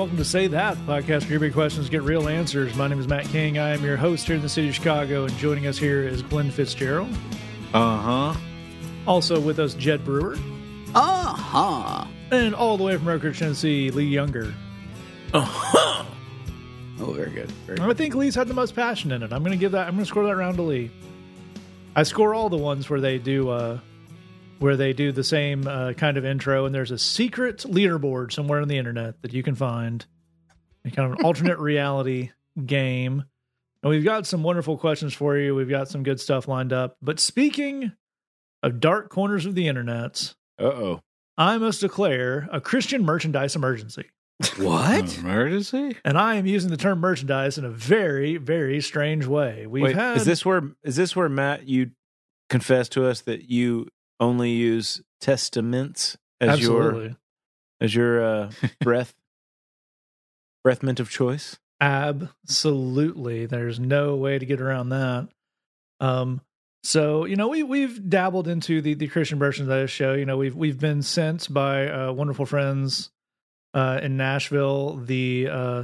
[0.00, 2.74] welcome to Say That, podcast where your big questions get real answers.
[2.74, 3.58] My name is Matt King.
[3.58, 6.22] I am your host here in the city of Chicago, and joining us here is
[6.22, 7.10] Glenn Fitzgerald.
[7.74, 7.98] Uh
[8.32, 8.40] huh.
[9.06, 10.38] Also with us, Jed Brewer.
[10.94, 12.06] Uh huh.
[12.30, 14.54] And all the way from Rockridge, Tennessee, Lee Younger.
[15.34, 16.04] Uh huh.
[16.98, 17.50] Oh, very good.
[17.66, 17.90] Very good.
[17.90, 19.34] I think Lee's had the most passion in it.
[19.34, 19.86] I'm going to give that.
[19.86, 20.90] I'm going to score that round to Lee.
[21.94, 23.78] I score all the ones where they do uh,
[24.60, 28.60] where they do the same uh, kind of intro, and there's a secret leaderboard somewhere
[28.60, 30.04] on the internet that you can find,
[30.84, 32.30] a kind of an alternate reality
[32.64, 33.24] game.
[33.82, 35.54] And we've got some wonderful questions for you.
[35.54, 36.96] We've got some good stuff lined up.
[37.00, 37.92] But speaking
[38.62, 41.00] of dark corners of the internet, uh oh,
[41.38, 44.10] I must declare a Christian merchandise emergency.
[44.58, 45.96] What emergency?
[46.04, 49.66] And I am using the term merchandise in a very, very strange way.
[49.66, 51.92] We've Wait, had is this where is this where Matt you
[52.50, 53.86] confess to us that you
[54.20, 57.04] only use testaments as Absolutely.
[57.04, 57.16] your
[57.80, 59.14] as your uh, breath
[60.62, 61.58] breath mint of choice?
[61.80, 63.46] Absolutely.
[63.46, 65.28] There's no way to get around that.
[65.98, 66.42] Um,
[66.82, 70.14] so you know we we've dabbled into the the Christian merchandise show.
[70.14, 73.10] You know we've we've been sent by uh, wonderful friends
[73.74, 75.82] uh, in Nashville the uh,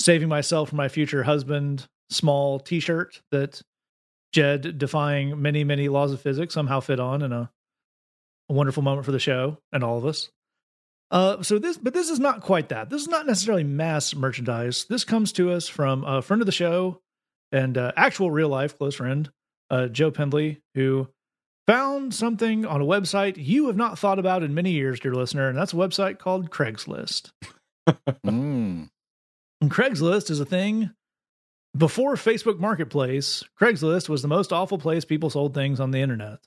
[0.00, 3.62] "Saving Myself from My Future Husband" small T-shirt that
[4.32, 7.50] Jed, defying many many laws of physics, somehow fit on in a,
[8.50, 10.28] a wonderful moment for the show and all of us.
[11.10, 12.90] Uh, so this, but this is not quite that.
[12.90, 14.84] This is not necessarily mass merchandise.
[14.84, 17.00] This comes to us from a friend of the show
[17.52, 19.30] and uh, actual real life close friend,
[19.70, 21.08] uh, Joe Pendley, who
[21.66, 25.48] found something on a website you have not thought about in many years, dear listener,
[25.48, 27.30] and that's a website called Craigslist.
[27.88, 28.88] mm.
[29.60, 30.90] And Craigslist is a thing
[31.76, 33.44] before Facebook Marketplace.
[33.60, 36.38] Craigslist was the most awful place people sold things on the internet.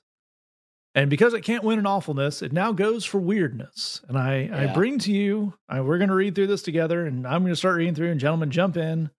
[0.94, 4.00] And because it can't win an awfulness, it now goes for weirdness.
[4.08, 4.70] And I, yeah.
[4.70, 7.52] I bring to you, I, we're going to read through this together, and I'm going
[7.52, 8.12] to start reading through.
[8.12, 9.10] And gentlemen, jump in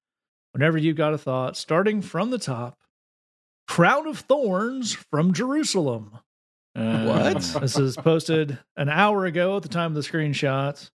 [0.54, 2.78] whenever you've got a thought, starting from the top.
[3.68, 6.20] Crown of Thorns from Jerusalem.
[6.76, 7.62] Uh, what?
[7.62, 10.90] this is posted an hour ago at the time of the screenshot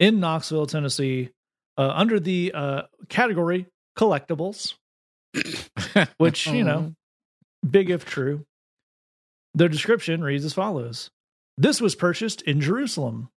[0.00, 1.30] in Knoxville, Tennessee,
[1.76, 4.74] uh, under the uh, category collectibles,
[6.18, 6.94] which, you know,
[7.68, 8.44] big if true.
[9.54, 11.10] Their description reads as follows
[11.56, 13.28] This was purchased in Jerusalem.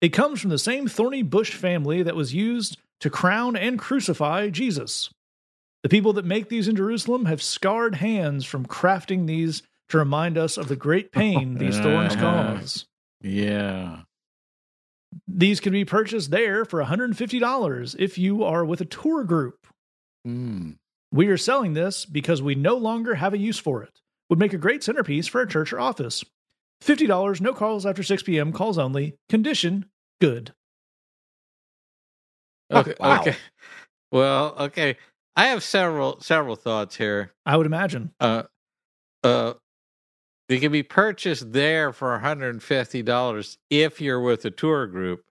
[0.00, 4.50] It comes from the same thorny bush family that was used to crown and crucify
[4.50, 5.10] Jesus.
[5.82, 10.36] The people that make these in Jerusalem have scarred hands from crafting these to remind
[10.36, 12.86] us of the great pain these thorns cause.
[13.20, 14.00] Yeah.
[15.28, 19.66] These can be purchased there for $150 if you are with a tour group.
[20.26, 20.76] Mm.
[21.12, 24.52] We are selling this because we no longer have a use for it would make
[24.52, 26.24] a great centerpiece for a church or office.
[26.82, 29.16] $50, no calls after 6 p.m., calls only.
[29.28, 29.86] Condition
[30.20, 30.52] good.
[32.72, 32.94] Okay.
[32.98, 33.20] wow.
[33.20, 33.36] okay.
[34.10, 34.96] Well, okay.
[35.36, 37.32] I have several several thoughts here.
[37.44, 38.12] I would imagine.
[38.20, 38.44] Uh
[39.22, 39.54] uh
[40.48, 45.22] it can be purchased there for $150 if you're with a tour group,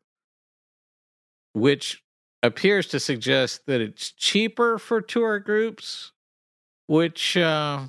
[1.53, 2.01] which
[2.41, 6.11] appears to suggest that it's cheaper for tour groups,
[6.87, 7.85] which uh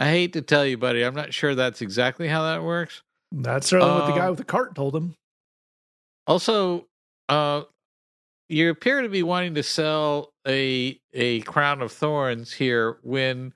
[0.00, 3.02] I hate to tell you, buddy, I'm not sure that's exactly how that works.
[3.32, 5.14] That's certainly um, what the guy with the cart told him.
[6.26, 6.86] Also,
[7.28, 7.62] uh,
[8.48, 13.52] you appear to be wanting to sell a a crown of thorns here when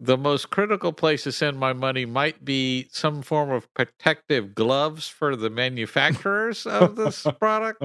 [0.00, 5.06] the most critical place to send my money might be some form of protective gloves
[5.06, 7.84] for the manufacturers of this product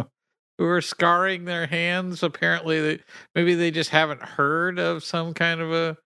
[0.58, 3.04] who are scarring their hands apparently they,
[3.36, 5.98] maybe they just haven't heard of some kind of a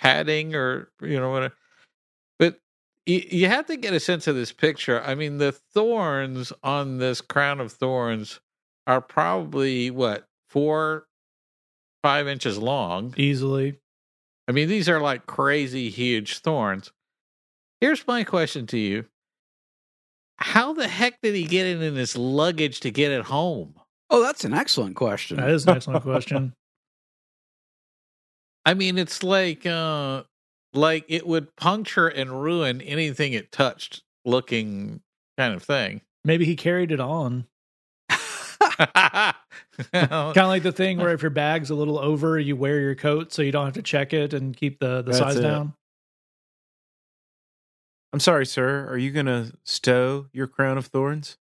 [0.00, 1.54] padding or you know whatever.
[2.38, 2.58] But
[3.06, 5.02] you, you have to get a sense of this picture.
[5.02, 8.40] I mean, the thorns on this crown of thorns
[8.86, 11.06] are probably what four,
[12.02, 13.78] five inches long, easily.
[14.48, 16.90] I mean, these are like crazy huge thorns.
[17.80, 19.06] Here's my question to you.
[20.36, 23.74] How the heck did he get it in his luggage to get it home?
[24.08, 25.36] Oh, that's an excellent question.
[25.36, 26.54] That is an excellent question.
[28.64, 30.24] I mean, it's like uh
[30.72, 35.00] like it would puncture and ruin anything it touched looking
[35.38, 36.02] kind of thing.
[36.24, 37.46] Maybe he carried it on.
[38.10, 39.34] kind
[39.92, 43.32] of like the thing where if your bag's a little over, you wear your coat
[43.32, 45.42] so you don't have to check it and keep the, the size it.
[45.42, 45.74] down.
[48.12, 48.86] I'm sorry, sir.
[48.88, 51.38] Are you going to stow your crown of thorns?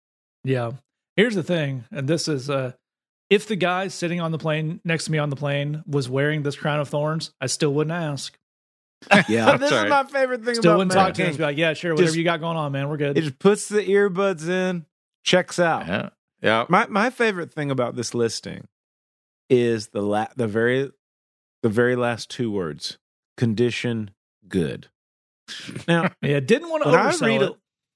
[0.43, 0.73] Yeah.
[1.17, 2.73] Here's the thing, and this is uh
[3.31, 6.43] if the guy sitting on the plane next to me on the plane was wearing
[6.43, 8.37] this crown of thorns, I still wouldn't ask.
[9.29, 11.37] Yeah, this is my favorite thing still about wouldn't talk to him.
[11.37, 13.19] Be like, yeah, sure, whatever just, you got going on, man, we're good.
[13.19, 14.87] It just puts the earbuds in,
[15.25, 15.87] checks out.
[15.87, 16.09] Yeah,
[16.41, 16.65] Yeah.
[16.71, 18.67] My my favorite thing about this listing
[19.51, 20.91] is the la- the very
[21.63, 22.97] the very last two words.
[23.37, 24.11] Condition
[24.49, 24.89] good.
[25.87, 27.53] Now, Yeah, didn't want to when I oversell read it.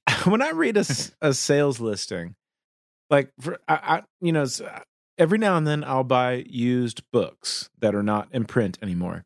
[0.09, 2.35] a, when I read a, s- a sales listing,
[3.09, 4.61] like for I, I you know s-
[5.19, 9.25] every now and then I'll buy used books that are not in print anymore,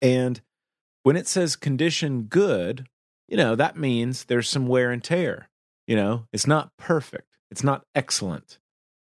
[0.00, 0.40] and
[1.02, 2.88] when it says condition good,
[3.28, 5.48] you know that means there's some wear and tear.
[5.86, 8.58] You know, it's not perfect, it's not excellent,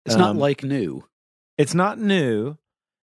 [0.06, 1.06] It's not Um, like new.
[1.58, 2.58] it's not new.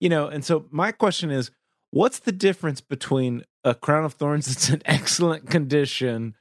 [0.00, 1.50] You know, and so my question is,
[1.90, 6.36] what's the difference between a crown of thorns that's in excellent condition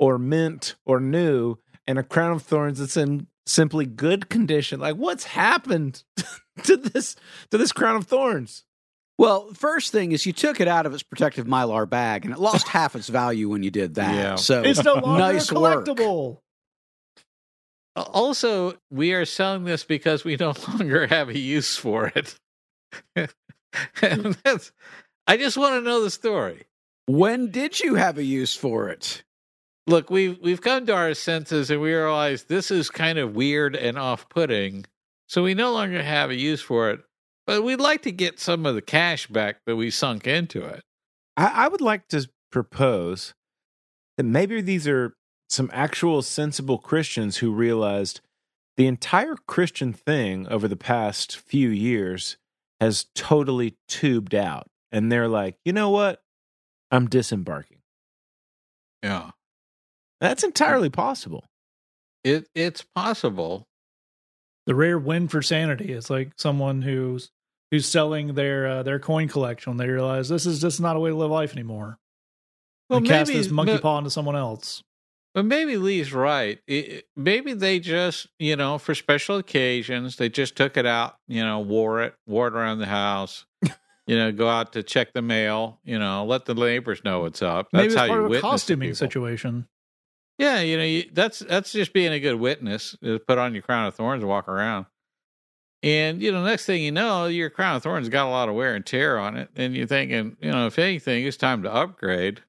[0.00, 4.96] or mint or new and a crown of thorns that's in simply good condition like
[4.96, 6.02] what's happened
[6.64, 7.16] to this
[7.50, 8.64] to this crown of thorns
[9.18, 12.40] Well, first thing is you took it out of its protective mylar bag, and it
[12.40, 14.14] lost half its value when you did that.
[14.14, 14.34] Yeah.
[14.34, 15.86] So It's no longer nice a work.
[15.86, 16.38] collectible.
[17.96, 22.38] Also, we are selling this because we no longer have a use for it.
[24.02, 24.70] and that's,
[25.26, 26.66] I just want to know the story.
[27.06, 29.24] when did you have a use for it?
[29.86, 33.76] Look, we've we've come to our senses and we realize this is kind of weird
[33.76, 34.86] and off-putting,
[35.28, 37.00] so we no longer have a use for it.
[37.46, 40.82] But we'd like to get some of the cash back that we sunk into it.
[41.36, 43.34] I, I would like to propose
[44.16, 45.14] that maybe these are
[45.48, 48.20] some actual sensible christians who realized
[48.76, 52.36] the entire christian thing over the past few years
[52.80, 56.22] has totally tubed out and they're like you know what
[56.90, 57.78] i'm disembarking
[59.02, 59.30] Yeah,
[60.20, 61.44] that's entirely possible
[62.24, 63.68] it it's possible.
[64.66, 65.92] The rare win for sanity.
[65.92, 67.30] It's like someone who's
[67.70, 69.76] who's selling their uh, their coin collection.
[69.76, 71.98] They realize this is just not a way to live life anymore.
[72.90, 74.82] Well, and cast maybe- this monkey ma- paw into someone else.
[75.34, 76.58] But maybe Lee's right.
[76.66, 81.44] It- maybe they just, you know, for special occasions, they just took it out, you
[81.44, 83.44] know, wore it, wore it around the house,
[84.08, 87.42] you know, go out to check the mail, you know, let the neighbors know what's
[87.42, 87.68] up.
[87.72, 88.96] Maybe That's it's how part you of a witness to costuming people.
[88.96, 89.68] situation.
[90.38, 92.96] Yeah, you know, you, that's that's just being a good witness.
[93.00, 94.86] Is put on your crown of thorns and walk around.
[95.82, 98.54] And you know, next thing you know, your crown of thorns got a lot of
[98.54, 101.72] wear and tear on it, and you're thinking, you know, if anything, it's time to
[101.72, 102.42] upgrade.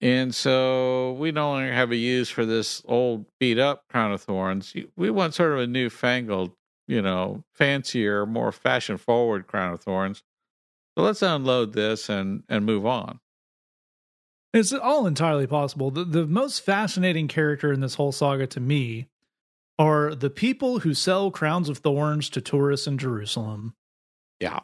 [0.00, 4.22] And so we no longer have a use for this old beat up crown of
[4.22, 4.72] thorns.
[4.96, 6.52] We want sort of a newfangled,
[6.86, 10.22] you know, fancier, more fashion forward crown of thorns.
[10.96, 13.20] So let's unload this and and move on.
[14.54, 15.90] It's all entirely possible.
[15.90, 19.08] The, the most fascinating character in this whole saga to me
[19.78, 23.74] are the people who sell crowns of thorns to tourists in Jerusalem.
[24.40, 24.60] Yeah.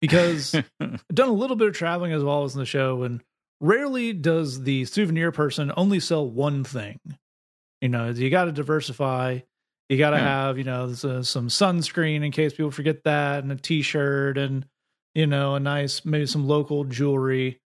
[0.00, 3.22] Because I've done a little bit of traveling as well as in the show, and
[3.60, 7.00] rarely does the souvenir person only sell one thing.
[7.80, 9.40] You know, you got to diversify.
[9.88, 10.46] You got to Yeah.
[10.46, 14.66] have, you know, uh, some sunscreen in case people forget that, and a t-shirt, and
[15.14, 17.58] you know, a nice maybe some local jewelry.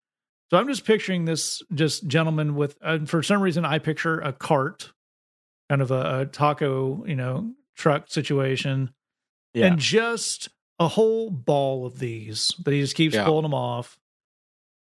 [0.50, 4.32] So I'm just picturing this just gentleman with, uh, for some reason, I picture a
[4.32, 4.92] cart,
[5.68, 8.90] kind of a, a taco, you know, truck situation,
[9.54, 9.66] yeah.
[9.66, 10.48] And just
[10.78, 13.24] a whole ball of these that he just keeps Yeah.
[13.24, 13.98] pulling them off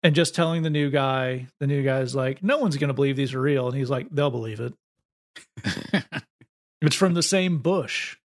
[0.02, 3.16] and just telling the new guy the new guy's like no one's going to believe
[3.16, 3.66] these are real.
[3.68, 4.74] And he's like they'll believe it.
[6.82, 8.16] It's from the same bush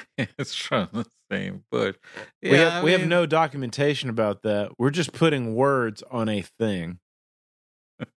[0.18, 1.96] it's from the same bush.
[2.42, 6.42] we, have, I we have no documentation about that we're just putting words on a
[6.42, 6.98] thing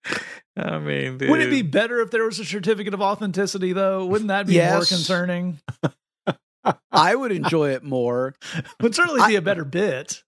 [0.57, 4.05] I mean, dude, wouldn't it be better if there was a certificate of authenticity though
[4.05, 5.59] wouldn't that be more concerning
[6.91, 8.35] I would enjoy it more.
[8.81, 10.23] would certainly be a better bit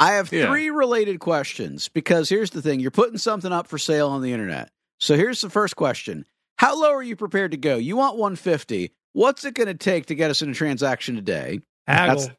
[0.00, 0.46] I have Yeah.
[0.48, 4.32] three related questions because here's the thing you're putting something up for sale on the
[4.32, 4.70] internet.
[5.00, 6.24] So here's the first question
[6.58, 7.76] How low are you prepared to go?
[7.76, 8.92] You want 150.
[9.12, 11.60] What's it going to take to get us in a transaction today?
[11.86, 12.30] haggle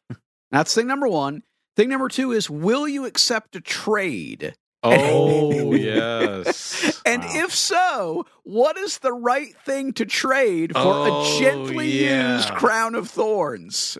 [0.50, 1.42] That's thing number one.
[1.76, 4.54] Thing number two is Will you accept a trade?
[4.82, 7.02] Oh yes.
[7.04, 7.30] And Wow.
[7.34, 12.36] if so, what is the right thing to trade for Oh, a gently yeah.
[12.36, 13.98] used crown of thorns?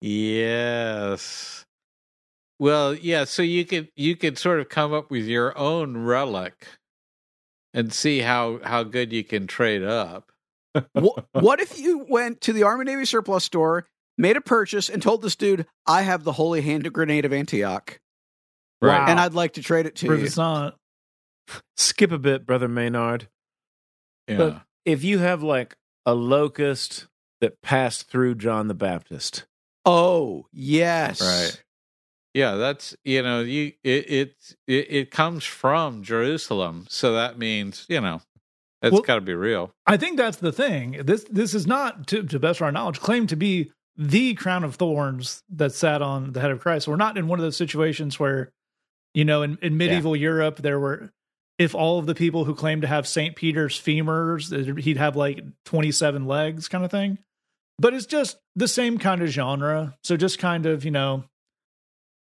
[0.00, 1.64] yes.
[2.58, 3.24] Well, yeah.
[3.24, 6.66] So you could you could sort of come up with your own relic
[7.72, 10.30] and see how how good you can trade up.
[10.92, 13.86] What, what if you went to the Army Navy surplus store,
[14.18, 17.98] made a purchase, and told this dude, I have the holy hand grenade of Antioch,
[18.82, 19.06] Wow.
[19.08, 20.26] and I'd like to trade it to prove you?
[20.26, 20.36] it's
[21.76, 23.28] skip a bit brother maynard
[24.28, 24.36] Yeah.
[24.38, 25.76] But- if you have like
[26.06, 27.06] a locust
[27.40, 29.44] that passed through john the baptist
[29.86, 31.20] Oh, yes.
[31.20, 31.62] Right.
[32.32, 34.34] Yeah, that's you know you it it
[34.66, 38.22] it, it comes from Jerusalem, so that means you know
[38.84, 39.72] That's Well- got to be real.
[39.86, 41.00] I think that's the thing.
[41.04, 44.62] This this is not, to, to best of our knowledge, claimed to be the crown
[44.64, 46.86] of thorns that sat on the head of Christ.
[46.88, 48.50] We're not in one of those situations where,
[49.14, 51.10] you know, in, in medieval Europe, there were,
[51.58, 53.36] if all of the people who claimed to have St.
[53.36, 57.18] Peter's femurs, he'd have like 27 legs kind of thing.
[57.78, 59.94] But it's just the same kind of genre.
[60.02, 61.24] So just kind of, you know,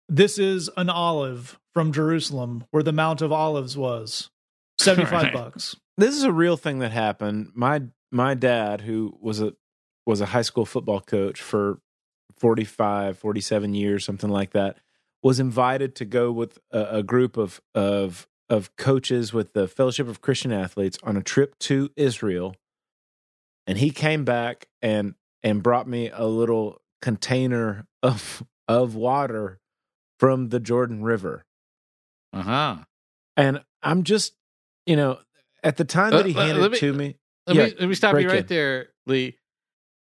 [0.08, 4.28] this is an olive from Jerusalem where the Mount of Olives was.
[4.80, 5.32] 75 Right.
[5.32, 5.76] bucks.
[6.00, 7.52] This is a real thing that happened.
[7.54, 9.54] My my dad, who was a
[10.06, 11.80] was a high school football coach for
[12.38, 14.78] 45, 47 years, something like that,
[15.22, 20.08] was invited to go with a, a group of of of coaches with the Fellowship
[20.08, 22.56] of Christian Athletes on a trip to Israel.
[23.66, 29.60] And he came back and and brought me a little container of of water
[30.18, 31.44] from the Jordan River.
[32.32, 32.76] Uh huh.
[33.36, 34.34] And I'm just,
[34.86, 35.18] you know,
[35.62, 37.74] at the time that he Uh, uh, handed let it to me, Let Yeah, me
[37.80, 38.46] let me stop you right in.
[38.46, 39.36] there, Lee.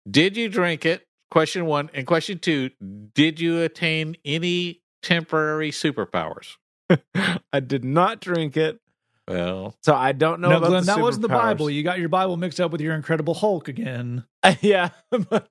[0.09, 1.05] Did you drink it?
[1.31, 1.89] Question one.
[1.93, 2.71] And question two,
[3.13, 6.55] did you attain any temporary superpowers?
[7.53, 8.79] I did not drink it,
[9.27, 11.27] Well, so I don't know no, about Glenn, the that wasn't the.
[11.29, 11.69] Bible.
[11.69, 14.25] You got your Bible mixed up with your Incredible Hulk again.
[14.61, 14.89] yeah,
[15.29, 15.47] but,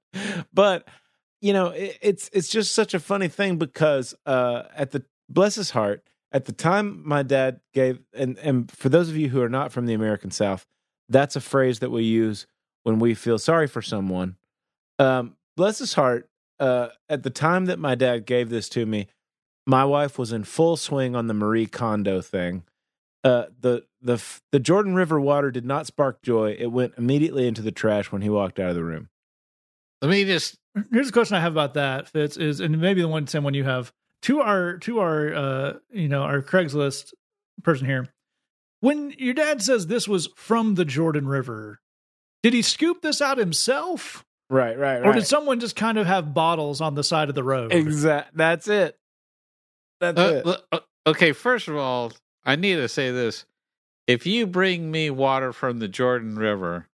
[0.53, 0.89] but
[1.41, 5.55] you know, it, it's it's just such a funny thing because uh, at the bless
[5.55, 9.43] his heart, at the time my dad gave, and and for those of you who
[9.43, 10.67] are not from the American South,
[11.09, 12.47] that's a phrase that we use
[12.83, 14.37] when we feel sorry for someone.
[14.99, 16.29] Um, bless his heart.
[16.61, 19.07] Uh, at the time that my dad gave this to me,
[19.67, 22.65] my wife was in full swing on the Marie Kondo thing.
[23.25, 26.57] Uh, the the the Jordan River water did not spark joy.
[26.59, 29.09] It went immediately into the trash when he walked out of the room.
[30.03, 30.57] let me just
[30.93, 33.55] Here's a question I have about that, Fitz, is and maybe the one same one
[33.55, 33.93] you have.
[34.23, 37.13] To our to our uh you know, our Craigslist
[37.63, 38.09] person here.
[38.81, 41.81] When your dad says this was from the Jordan River,
[42.43, 44.25] did he scoop this out himself?
[44.51, 45.07] Right, right, right.
[45.09, 47.73] Or did someone just kind of have bottles on the side of the road?
[47.73, 48.37] exact?
[48.37, 48.97] That's it.
[50.01, 50.47] That's Uh, it.
[50.47, 52.13] l- uh, okay, first of all,
[52.45, 53.45] I need to say this.
[54.07, 56.87] If you bring me water from the Jordan River,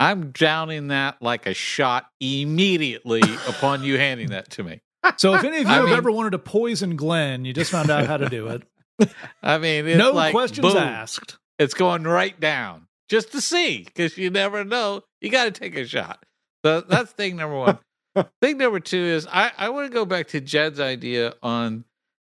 [0.00, 4.80] I'm downing that like a shot immediately upon you handing that to me.
[5.16, 7.70] So if any of you I have mean- ever wanted to poison Glenn, you just
[7.70, 8.62] found out how to do it.
[9.42, 11.38] I mean, it's no like, questions boom, asked.
[11.58, 15.02] It's going right down just to see because you never know.
[15.20, 16.24] You got to take a shot.
[16.64, 17.78] So that's thing number one.
[18.42, 21.84] thing number two is I, I want to go back to Jed's idea on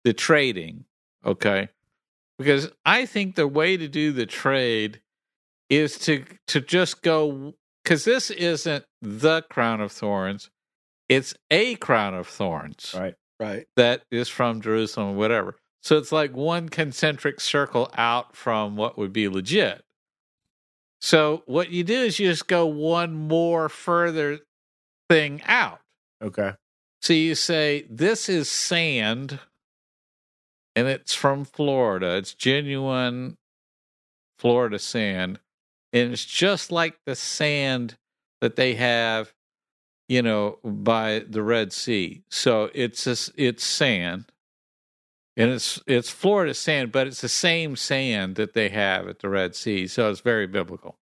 [0.05, 0.85] the trading.
[1.25, 1.69] Okay.
[2.39, 5.01] Because I think the way to do the trade
[5.71, 10.51] is to to just go because this isn't the crown of thorns,
[11.09, 13.15] it's a crown of thorns Right.
[13.41, 13.67] Right.
[13.77, 15.57] that is from Jerusalem or whatever.
[15.83, 19.83] So it's like one concentric circle out from what would be legit.
[21.01, 24.41] So what you do is you just go one more further
[25.09, 25.81] thing out.
[26.23, 26.55] Okay.
[27.01, 29.39] So you say, This is sand,
[30.75, 32.17] and it's from Florida.
[32.17, 33.37] It's genuine
[34.41, 35.39] Florida sand.
[35.93, 37.97] And it's just like the sand
[38.41, 39.33] that they have,
[40.09, 42.23] you know, by the Red Sea.
[42.29, 44.27] So it's just, it's sand.
[45.37, 49.29] And it's it's Florida sand, but it's the same sand that they have at the
[49.29, 49.87] Red Sea.
[49.87, 50.97] So it's very biblical.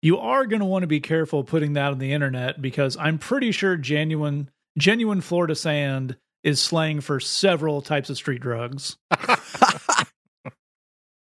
[0.00, 3.18] You are going to want to be careful putting that on the internet because I'm
[3.18, 8.96] pretty sure genuine genuine Florida sand is slang for several types of street drugs.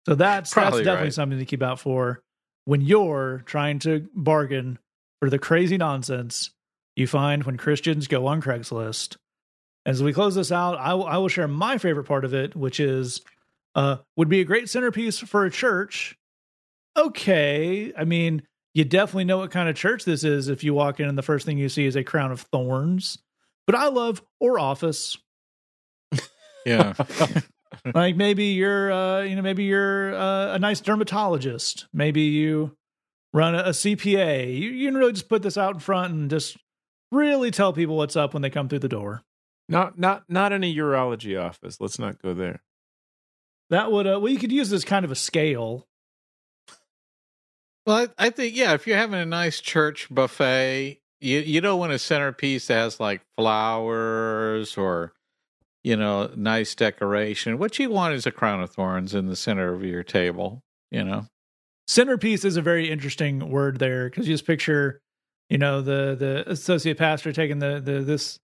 [0.08, 1.14] So that's Probably that's definitely right.
[1.14, 2.22] something to keep out for
[2.64, 4.80] when you're trying to bargain
[5.20, 6.52] for the crazy nonsense
[6.98, 9.18] you find when Christians go on Craigslist.
[9.86, 12.80] As we close this out, I will, will share my favorite part of it, which
[12.80, 13.22] is
[13.76, 16.18] uh, would be a great centerpiece for a church.
[16.98, 21.00] Okay, I mean, you definitely know what kind of church this is if you walk
[21.00, 23.20] in and the first thing you see is a crown of thorns.
[23.66, 25.18] But I love or office
[26.68, 26.94] Yeah.
[27.96, 32.76] like maybe you're uh you know maybe you're uh, a nice dermatologist maybe you
[33.34, 36.30] run a, a cpa you, you can really just put this out in front and
[36.30, 36.58] just
[37.12, 39.24] really tell people what's up when they come through the door
[39.70, 41.80] Not not not in a urology office.
[41.82, 42.62] Let's not go there.
[43.70, 45.88] that would uh well you could use this kind of a scale
[47.86, 48.74] Well, I, I think yeah.
[48.74, 53.00] If you're having a nice church buffet, you you don't want a centerpiece that has
[53.00, 55.14] like flowers or
[55.84, 57.58] you know nice decoration.
[57.58, 60.64] What you want is a crown of thorns in the center of your table.
[60.92, 61.28] You know,
[61.88, 65.02] centerpiece is a very interesting word there because you just picture
[65.50, 68.40] you know the the associate pastor taking the the this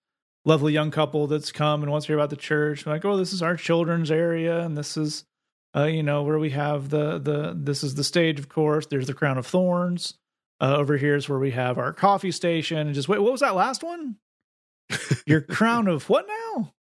[0.45, 3.31] lovely young couple that's come and wants to hear about the church like oh this
[3.33, 5.25] is our children's area and this is
[5.75, 8.86] Uh, you know, where we have the the this is the stage, of course.
[8.86, 10.13] There's the crown of thorns.
[10.62, 12.77] Uh, over here is where we have our coffee station.
[12.77, 14.17] And just wait, what was that last one?
[15.25, 16.74] Your crown of what now?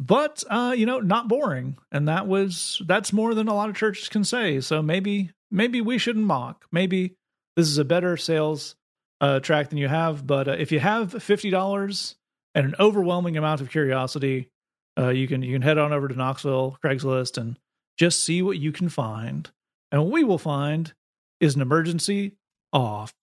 [0.00, 1.76] But uh, you know, not boring.
[1.92, 4.60] And that was that's more than a lot of churches can say.
[4.60, 6.66] So maybe maybe we shouldn't mock.
[6.72, 7.14] Maybe
[7.54, 8.74] this is a better sales
[9.20, 10.26] uh, track than you have.
[10.26, 12.16] But uh, if you have fifty dollars
[12.54, 14.50] and an overwhelming amount of curiosity,
[14.98, 17.58] uh, you can you can head on over to Knoxville Craigslist and
[17.98, 19.50] just see what you can find.
[19.92, 20.92] And what we will find
[21.40, 22.32] is an emergency
[22.72, 23.14] off.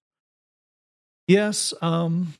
[1.27, 2.33] Yes, um,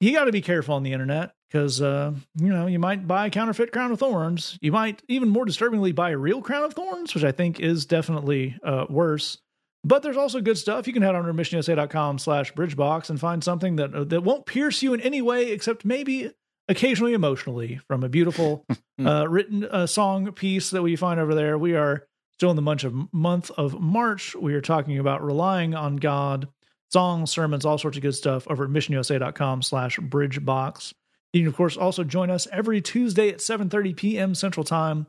[0.00, 3.26] you got to be careful on the internet because uh, you know you might buy
[3.26, 4.58] a counterfeit crown of thorns.
[4.60, 7.86] You might even more disturbingly buy a real crown of thorns, which I think is
[7.86, 9.38] definitely uh, worse.
[9.86, 10.88] But there's also good stuff.
[10.88, 14.44] You can head on to missionusa.com slash bridgebox and find something that uh, that won't
[14.44, 16.32] pierce you in any way except maybe
[16.66, 18.66] occasionally emotionally from a beautiful
[19.04, 21.56] uh, written uh, song piece that we find over there.
[21.56, 22.04] We are
[22.36, 24.34] still in the month of month of March.
[24.34, 26.48] We are talking about relying on God,
[26.90, 30.94] songs, sermons, all sorts of good stuff over at missionusa.com slash bridgebox.
[31.32, 34.34] You can, of course, also join us every Tuesday at 7.30 p.m.
[34.34, 35.06] Central Time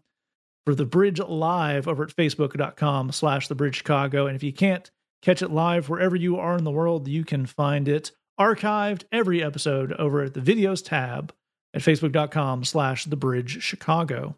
[0.67, 4.27] for The Bridge Live over at facebook.com slash The Bridge Chicago.
[4.27, 7.45] And if you can't catch it live wherever you are in the world, you can
[7.45, 11.33] find it archived every episode over at the videos tab
[11.73, 14.35] at facebook.com slash The Bridge Chicago.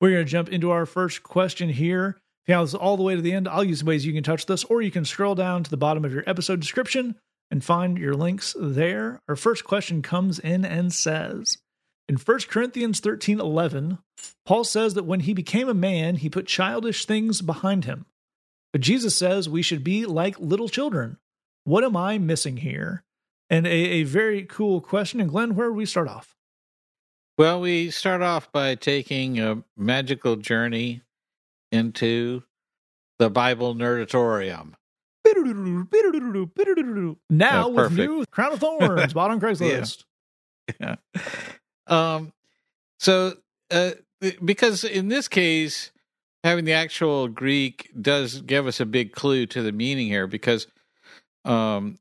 [0.00, 2.16] We're going to jump into our first question here.
[2.44, 4.24] If you have this all the way to the end, I'll use ways you can
[4.24, 7.14] touch this, or you can scroll down to the bottom of your episode description
[7.50, 9.20] and find your links there.
[9.28, 11.58] Our first question comes in and says,
[12.10, 13.98] in 1 Corinthians 13 11,
[14.44, 18.04] Paul says that when he became a man, he put childish things behind him.
[18.72, 21.18] But Jesus says we should be like little children.
[21.62, 23.04] What am I missing here?
[23.48, 25.20] And a, a very cool question.
[25.20, 26.34] And Glenn, where do we start off?
[27.38, 31.02] Well, we start off by taking a magical journey
[31.70, 32.42] into
[33.20, 34.72] the Bible Nerdatorium.
[37.30, 40.04] Now Oh, with new Crown of Thorns, bought on Craigslist.
[40.80, 40.96] yeah.
[41.90, 42.32] Um,
[42.98, 43.34] so,
[43.70, 43.92] uh,
[44.44, 45.90] because in this case,
[46.44, 50.66] having the actual Greek does give us a big clue to the meaning here, because
[51.44, 51.98] um,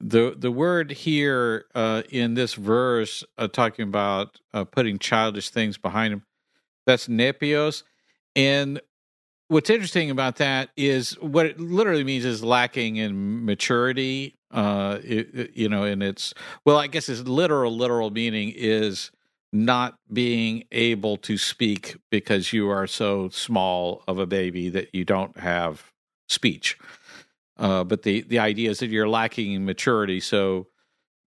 [0.00, 5.78] the the word here uh, in this verse uh, talking about uh, putting childish things
[5.78, 6.24] behind him,
[6.86, 7.84] that's nepios,
[8.36, 8.80] and
[9.48, 14.36] what's interesting about that is what it literally means is lacking in maturity.
[14.52, 19.10] Uh, it, it- you know, and it's well, I guess its literal literal meaning is
[19.52, 25.04] not being able to speak because you are so small of a baby that you
[25.04, 25.90] don't have
[26.28, 26.78] speech.
[27.58, 30.20] Uh, but the the idea is that you're lacking in maturity.
[30.20, 30.68] So,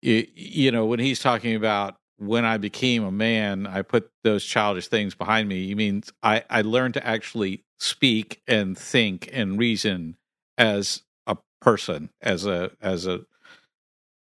[0.01, 4.45] you, you know, when he's talking about when I became a man, I put those
[4.45, 5.59] childish things behind me.
[5.63, 10.17] You mean I I learned to actually speak and think and reason
[10.57, 13.21] as a person, as a as a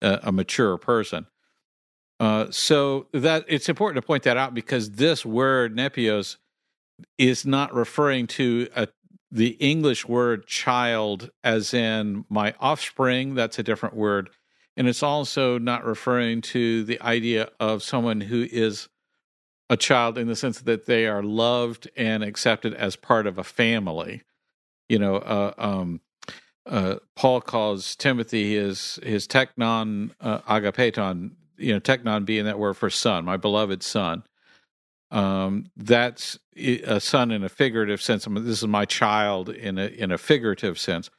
[0.03, 1.27] a, a mature person.
[2.19, 6.37] Uh, so that it's important to point that out because this word nepios
[7.19, 8.89] is not referring to a,
[9.31, 13.35] the English word child as in my offspring.
[13.35, 14.31] That's a different word.
[14.77, 18.89] And it's also not referring to the idea of someone who is
[19.69, 23.45] a child in the sense that they are loved and accepted as part of a
[23.45, 24.23] family.
[24.89, 26.01] You know, uh, um,
[26.67, 31.33] uh, Paul calls Timothy his his teknon uh, agapeton.
[31.59, 34.23] You know, teknon being that word for son, my beloved son.
[35.11, 38.27] Um, that's a son in a figurative sense.
[38.29, 41.11] This is my child in a in a figurative sense.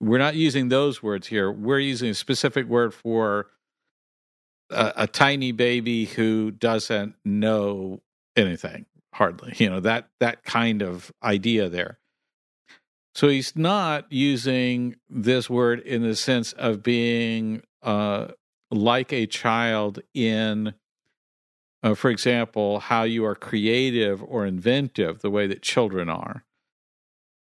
[0.00, 1.50] We're not using those words here.
[1.50, 3.46] We're using a specific word for
[4.70, 8.02] a, a tiny baby who doesn't know
[8.36, 9.54] anything hardly.
[9.56, 11.98] You know that that kind of idea there.
[13.14, 18.28] So he's not using this word in the sense of being uh,
[18.70, 20.74] like a child in,
[21.82, 26.44] uh, for example, how you are creative or inventive, the way that children are.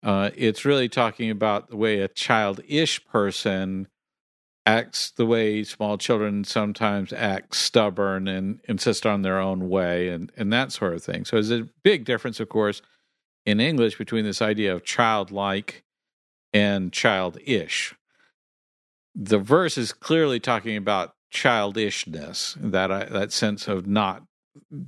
[0.02, 3.88] Uh, it's really talking about the way a childish person
[4.66, 10.32] acts the way small children sometimes act stubborn and insist on their own way and,
[10.36, 11.24] and that sort of thing.
[11.24, 12.80] So there's a big difference, of course,
[13.44, 15.84] in English between this idea of childlike
[16.52, 17.94] and childish.
[19.14, 24.22] The verse is clearly talking about childishness, that uh, that sense of not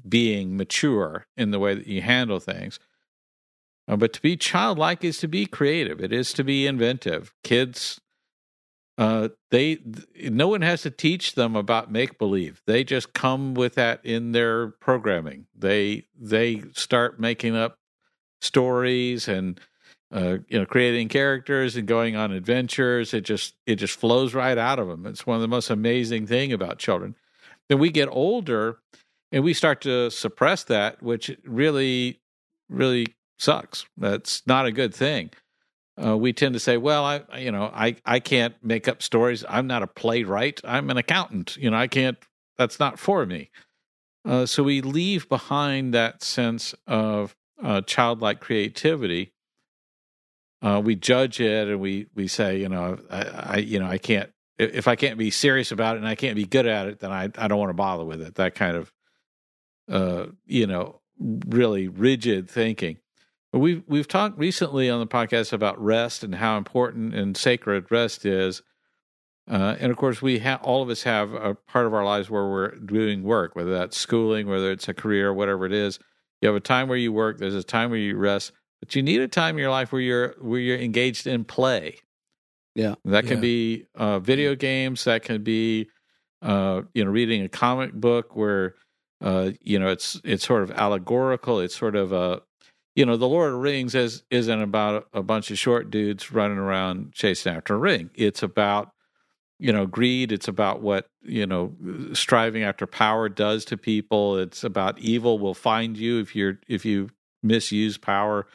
[0.09, 2.79] being mature in the way that you handle things.
[3.89, 6.01] Uh, but to be childlike is to be creative.
[6.01, 7.35] It is to be inventive.
[7.45, 8.01] Kids,
[8.97, 9.79] uh, they
[10.31, 12.63] no one has to teach them about make believe.
[12.67, 15.47] They just come with that in their programming.
[15.55, 17.79] They they start making up
[18.41, 19.61] stories and
[20.13, 23.15] uh, you know creating characters and going on adventures.
[23.15, 25.07] It just it just flows right out of them.
[25.07, 27.15] It's one of the most amazing thing about children.
[27.69, 28.79] Then we get older
[29.33, 32.21] and we start to suppress that, which really
[32.69, 33.07] really
[33.39, 33.87] sucks.
[33.97, 35.31] That's not a good thing.
[36.03, 39.45] Uh, we tend to say, "Well, I, you know, I, I can't make up stories.
[39.49, 40.61] I'm not a playwright.
[40.63, 41.57] I'm an accountant.
[41.57, 42.19] You know, I can't.
[42.59, 43.51] That's not for me."
[44.25, 49.33] Uh, so we leave behind that sense of uh, childlike creativity.
[50.63, 53.99] Uh, we judge it, and we we say, you know, I, I, you know, I
[53.99, 54.31] can't.
[54.59, 57.13] If I can't be serious about it and I can't be good at it, then
[57.13, 58.37] I I don't want to bother with it.
[58.37, 58.93] That kind of,
[59.91, 62.99] uh, you know, really rigid thinking.
[63.53, 68.25] We've we've talked recently on the podcast about rest and how important and sacred rest
[68.25, 68.63] is,
[69.51, 72.29] uh, and of course we have all of us have a part of our lives
[72.29, 75.99] where we're doing work, whether that's schooling, whether it's a career, whatever it is.
[76.41, 77.39] You have a time where you work.
[77.39, 80.01] There's a time where you rest, but you need a time in your life where
[80.01, 81.97] you're where you're engaged in play.
[82.75, 83.41] Yeah, that can Yeah.
[83.41, 85.05] be uh, video games.
[85.05, 85.89] That can be
[86.43, 88.75] uh, you know reading a comic book where
[89.23, 91.61] uh, you know it's it's sort of allegorical.
[91.61, 92.43] It's sort of a
[92.95, 96.33] you know the Lord of the Rings is isn't about a bunch of short dudes
[96.33, 98.11] running around chasing after a ring.
[98.15, 98.91] It's about
[99.59, 100.33] you know greed.
[100.33, 101.75] It's about what you know
[102.13, 104.39] striving after power does to people.
[104.39, 107.11] It's about evil will find you if you're if you
[107.43, 108.47] misuse power.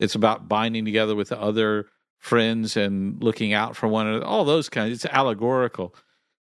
[0.00, 1.86] It's about binding together with other
[2.18, 4.24] friends and looking out for one another.
[4.24, 4.92] All those kinds.
[4.94, 5.94] It's allegorical.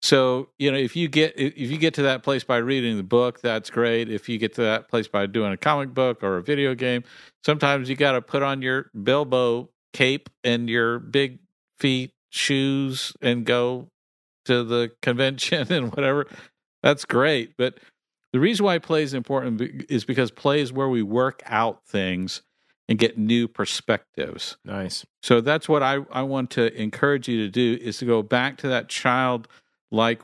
[0.03, 3.03] So you know, if you get if you get to that place by reading the
[3.03, 4.11] book, that's great.
[4.11, 7.05] If you get to that place by doing a comic book or a video game,
[7.45, 11.39] sometimes you got to put on your Bilbo cape and your big
[11.79, 13.89] feet shoes and go
[14.45, 16.27] to the convention and whatever.
[16.83, 17.79] That's great, but
[18.33, 22.43] the reason why play is important is because play is where we work out things
[22.89, 24.57] and get new perspectives.
[24.65, 25.05] Nice.
[25.23, 28.59] So that's what I, I want to encourage you to do is to go back
[28.59, 29.49] to that child
[29.91, 30.23] like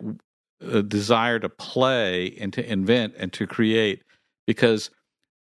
[0.64, 4.02] uh, desire to play and to invent and to create
[4.46, 4.90] because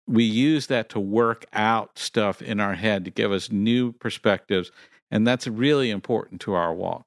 [0.06, 4.70] we use that to work out stuff in our head to give us new perspectives
[5.10, 7.06] and that's really important to our walk.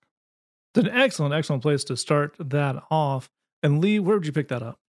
[0.76, 3.30] It's an excellent, excellent place to start that off.
[3.62, 4.80] And Lee, where would you pick that up?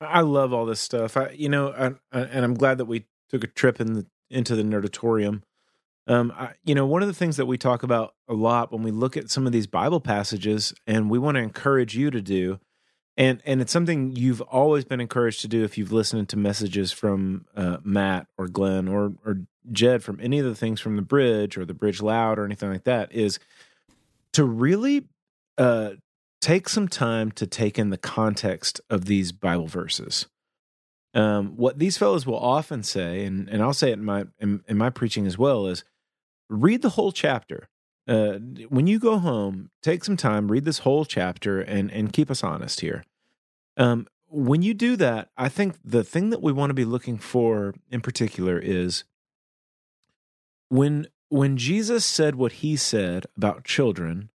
[0.00, 1.16] I love all this stuff.
[1.16, 4.06] I, you know, I, I, and I'm glad that we took a trip in the,
[4.30, 5.42] into the nerdatorium.
[6.06, 8.82] Um, I, you know, one of the things that we talk about a lot when
[8.82, 12.20] we look at some of these Bible passages, and we want to encourage you to
[12.20, 12.60] do,
[13.16, 16.92] and and it's something you've always been encouraged to do if you've listened to messages
[16.92, 19.40] from uh, Matt or Glenn or or
[19.72, 22.70] Jed from any of the things from the Bridge or the Bridge Loud or anything
[22.70, 23.40] like that is
[24.32, 25.08] to really
[25.58, 25.92] uh,
[26.40, 30.26] take some time to take in the context of these Bible verses.
[31.14, 34.62] Um, what these fellows will often say, and, and I'll say it in my in,
[34.68, 35.82] in my preaching as well, is
[36.48, 37.68] read the whole chapter.
[38.06, 38.34] Uh,
[38.68, 42.44] when you go home, take some time, read this whole chapter, and and keep us
[42.44, 43.02] honest here.
[43.76, 47.18] Um, when you do that, I think the thing that we want to be looking
[47.18, 49.04] for in particular is
[50.68, 54.30] when when Jesus said what he said about children,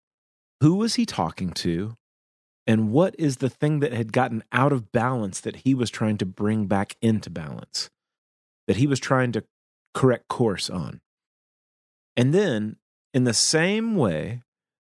[0.60, 1.96] who was he talking to?
[2.66, 6.18] And what is the thing that had gotten out of balance that he was trying
[6.18, 7.90] to bring back into balance?
[8.66, 9.44] That he was trying to
[9.94, 11.00] correct course on.
[12.16, 12.76] And then,
[13.14, 14.42] in the same way,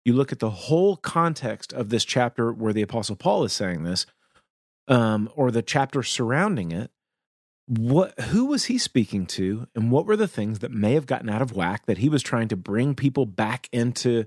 [0.05, 3.83] you look at the whole context of this chapter where the Apostle Paul is saying
[3.83, 4.07] this,
[4.89, 6.91] um, or the chapter surrounding it.
[7.67, 11.29] What, who was he speaking to, and what were the things that may have gotten
[11.29, 14.27] out of whack that he was trying to bring people back into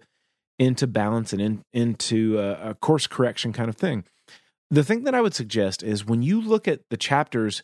[0.60, 4.04] into balance and in, into a, a course correction kind of thing.
[4.70, 7.64] The thing that I would suggest is when you look at the chapters,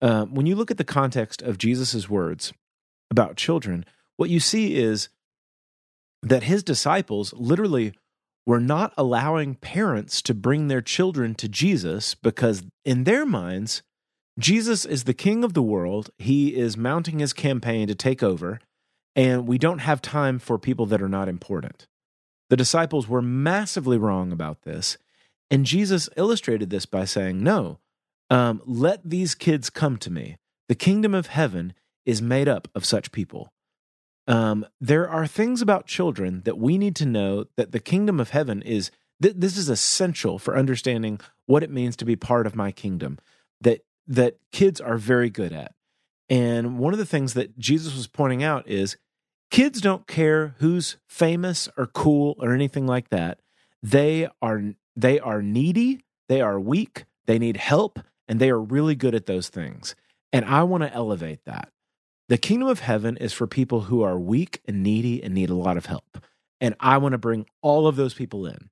[0.00, 2.52] uh, when you look at the context of Jesus' words
[3.10, 3.84] about children,
[4.16, 5.08] what you see is
[6.22, 7.92] that his disciples literally
[8.46, 13.82] were not allowing parents to bring their children to Jesus because, in their minds,
[14.38, 16.10] Jesus is the king of the world.
[16.16, 18.58] He is mounting his campaign to take over,
[19.14, 21.86] and we don't have time for people that are not important.
[22.50, 24.96] The disciples were massively wrong about this.
[25.50, 27.78] And Jesus illustrated this by saying, No,
[28.30, 30.36] um, let these kids come to me.
[30.68, 31.72] The kingdom of heaven
[32.04, 33.52] is made up of such people.
[34.26, 38.30] Um, there are things about children that we need to know that the kingdom of
[38.30, 38.90] heaven is,
[39.22, 43.18] th- this is essential for understanding what it means to be part of my kingdom,
[43.62, 45.74] that, that kids are very good at.
[46.28, 48.98] And one of the things that Jesus was pointing out is
[49.50, 53.40] kids don't care who's famous or cool or anything like that
[53.82, 54.62] they are
[54.96, 59.26] they are needy they are weak they need help and they are really good at
[59.26, 59.94] those things
[60.32, 61.70] and i want to elevate that
[62.28, 65.54] The kingdom of heaven is for people who are weak and needy and need a
[65.54, 66.18] lot of help.
[66.60, 68.68] And I want to bring all of those people in.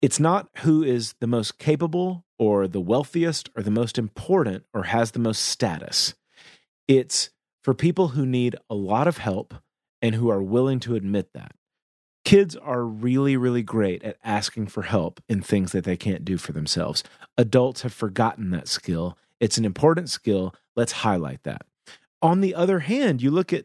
[0.00, 4.84] It's not who is the most capable or the wealthiest or the most important or
[4.84, 6.14] has the most status.
[6.86, 7.30] It's
[7.64, 9.54] for people who need a lot of help
[10.02, 11.54] and who are willing to admit that.
[12.24, 16.36] Kids are really, really great at asking for help in things that they can't do
[16.36, 17.02] for themselves.
[17.38, 19.16] Adults have forgotten that skill.
[19.40, 20.54] It's an important skill.
[20.76, 21.62] Let's highlight that.
[22.20, 23.64] On the other hand, you look at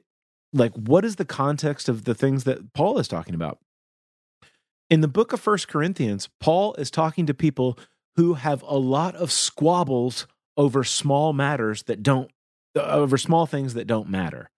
[0.54, 3.60] like what is the context of the things that Paul is talking about?
[4.90, 7.78] In the book of First Corinthians, Paul is talking to people
[8.16, 12.32] who have a lot of squabbles over small matters that don't
[12.76, 14.50] over small things that don't matter.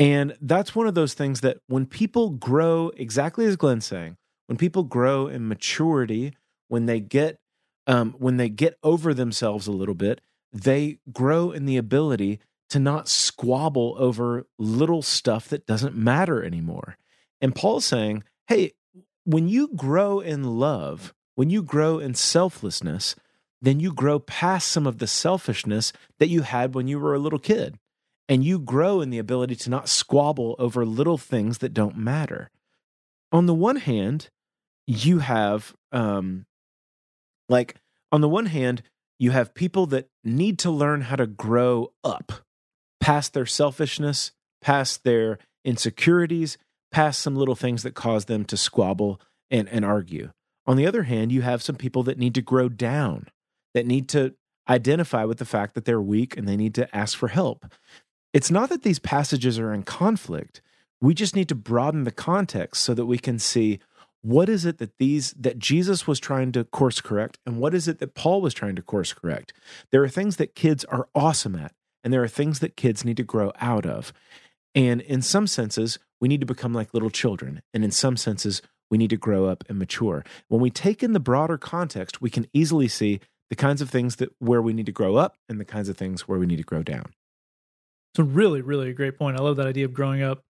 [0.00, 4.56] And that's one of those things that when people grow, exactly as Glenn's saying, when
[4.56, 6.32] people grow in maturity,
[6.68, 7.38] when they get
[7.86, 10.20] um, when they get over themselves a little bit,
[10.52, 16.96] they grow in the ability to not squabble over little stuff that doesn't matter anymore.
[17.40, 18.72] And Paul's saying, hey,
[19.24, 23.16] when you grow in love, when you grow in selflessness,
[23.60, 27.18] then you grow past some of the selfishness that you had when you were a
[27.18, 27.78] little kid.
[28.30, 32.48] And you grow in the ability to not squabble over little things that don't matter.
[33.32, 34.30] On the one hand,
[34.86, 36.46] you have, um,
[37.48, 37.74] like,
[38.12, 38.82] on the one hand,
[39.18, 42.32] you have people that need to learn how to grow up
[43.00, 44.30] past their selfishness,
[44.62, 46.56] past their insecurities,
[46.92, 50.30] past some little things that cause them to squabble and, and argue.
[50.66, 53.26] On the other hand, you have some people that need to grow down
[53.74, 54.34] that need to
[54.68, 57.66] identify with the fact that they're weak and they need to ask for help.
[58.32, 60.60] It's not that these passages are in conflict.
[61.00, 63.80] We just need to broaden the context so that we can see
[64.22, 67.88] what is it that these that Jesus was trying to course correct and what is
[67.88, 69.54] it that Paul was trying to course correct.
[69.90, 71.72] There are things that kids are awesome at
[72.04, 74.12] and there are things that kids need to grow out of.
[74.74, 78.62] And in some senses, we need to become like little children, and in some senses,
[78.90, 80.24] we need to grow up and mature.
[80.48, 84.16] When we take in the broader context, we can easily see the kinds of things
[84.16, 86.56] that where we need to grow up and the kinds of things where we need
[86.56, 87.12] to grow down.
[88.12, 89.38] It's a really, really great point.
[89.38, 90.42] I love that idea of growing up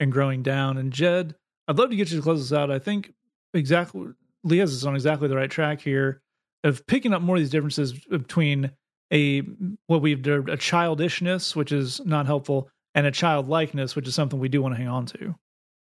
[0.00, 0.78] and growing down.
[0.78, 1.34] And Jed,
[1.68, 2.70] I'd love to get you to close this out.
[2.70, 3.12] I think
[3.54, 4.08] exactly
[4.44, 6.22] Lee has us on exactly the right track here
[6.64, 8.70] of picking up more of these differences between
[9.12, 9.40] a
[9.86, 14.38] what we've dubbed a childishness, which is not helpful, and a childlikeness, which is something
[14.38, 15.34] we do want to hang on to.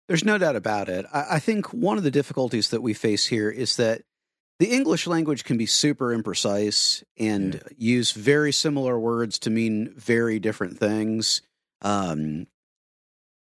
[0.07, 1.05] There's no doubt about it.
[1.13, 4.01] I, I think one of the difficulties that we face here is that
[4.59, 7.61] the English language can be super imprecise and yeah.
[7.77, 11.41] use very similar words to mean very different things.
[11.81, 12.47] Um,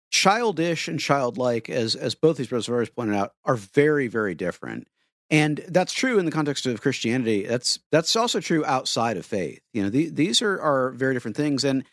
[0.09, 4.87] childish and childlike, as as both these brothers pointed out, are very very different,
[5.29, 7.45] and that's true in the context of Christianity.
[7.45, 9.61] That's that's also true outside of faith.
[9.73, 11.83] You know, the, these are are very different things, and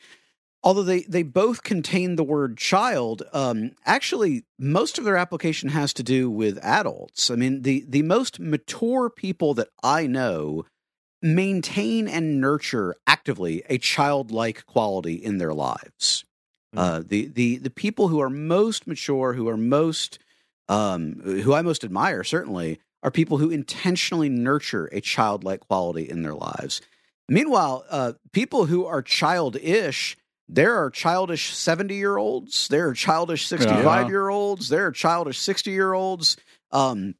[0.62, 5.92] although they they both contain the word child um, actually most of their application has
[5.94, 7.30] to do with adults.
[7.30, 10.64] I mean the the most mature people that i know
[11.22, 16.24] maintain and nurture actively a childlike quality in their lives.
[16.74, 16.78] Mm-hmm.
[16.78, 20.18] uh, the the the people who are most mature who are most
[20.68, 26.22] um, who i most admire certainly are people who intentionally nurture a childlike quality in
[26.22, 26.80] their lives.
[27.28, 30.16] Meanwhile uh, people who are childish
[30.52, 35.38] there are childish 70 year olds there are childish 65 year olds, there are childish
[35.38, 36.36] 60 year olds
[36.72, 37.14] um,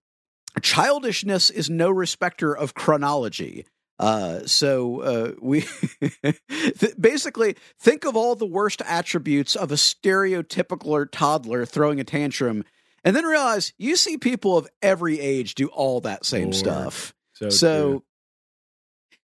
[0.61, 3.67] childishness is no respecter of chronology.
[3.99, 5.61] Uh, so uh, we
[6.23, 12.65] th- basically think of all the worst attributes of a stereotypical toddler throwing a tantrum
[13.05, 16.55] and then realize you see people of every age do all that same Lord.
[16.55, 17.15] stuff.
[17.35, 18.03] So, so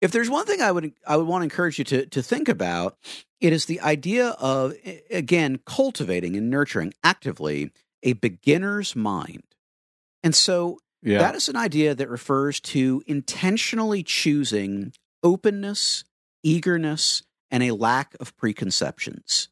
[0.00, 2.48] if there's one thing I would I would want to encourage you to to think
[2.48, 2.96] about,
[3.40, 4.74] it is the idea of
[5.10, 9.42] again cultivating and nurturing actively a beginner's mind.
[10.22, 11.18] And so yeah.
[11.18, 16.04] that is an idea that refers to intentionally choosing openness,
[16.42, 19.48] eagerness, and a lack of preconceptions.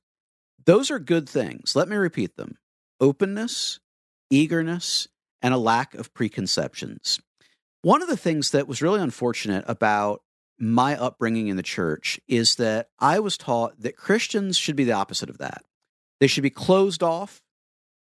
[0.65, 1.77] Those are good things.
[1.77, 2.59] Let me repeat them.
[3.01, 3.79] Openness,
[4.31, 5.09] eagerness,
[5.43, 7.21] and a lack of preconceptions.
[7.83, 10.23] One of the things that was really unfortunate about
[10.59, 14.93] my upbringing in the church is that I was taught that Christians should be the
[14.93, 15.65] opposite of that.
[16.21, 17.43] They should be closed off,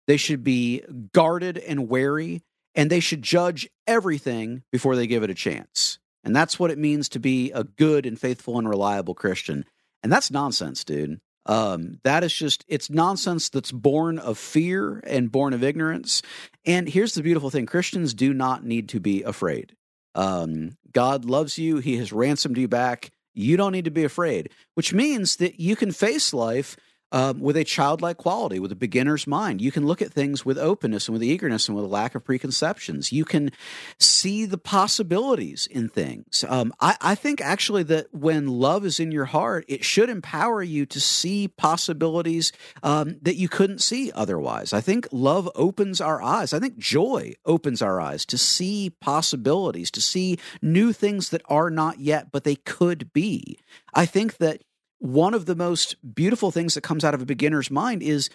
[0.08, 2.44] they should be guarded and wary,
[2.76, 6.00] and they should judge everything before they give it a chance.
[6.24, 9.66] And that's what it means to be a good and faithful and reliable Christian.
[10.02, 11.20] And that's nonsense, dude.
[11.46, 16.22] Um, that is just, it's nonsense that's born of fear and born of ignorance.
[16.66, 19.76] And here's the beautiful thing Christians do not need to be afraid.
[20.16, 23.12] Um, God loves you, He has ransomed you back.
[23.34, 26.78] You don't need to be afraid, which means that you can face life
[27.14, 29.62] um, with a childlike quality, with a beginner's mind.
[29.62, 32.26] You can look at things with openness and with eagerness and with a lack of
[32.26, 33.12] preconceptions.
[33.12, 33.52] You can
[34.00, 36.44] see the possibilities in things.
[36.50, 40.64] Um, I, I think actually that when love is in your heart, it should empower
[40.64, 44.74] you to see possibilities um, that you couldn't see otherwise.
[44.74, 46.52] I think love opens our eyes.
[46.52, 51.70] I think joy opens our eyes to see possibilities, to see new things that are
[51.70, 53.60] not yet, but they could be.
[53.94, 54.64] I think that
[55.04, 58.30] one of the most beautiful things that comes out of a beginner's mind is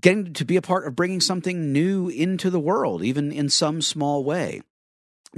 [0.00, 3.80] getting to be a part of bringing something new into the world, even in some
[3.80, 4.60] small way.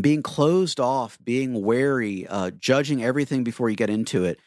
[0.00, 4.40] Being closed off, being wary, uh, judging everything before you get into it,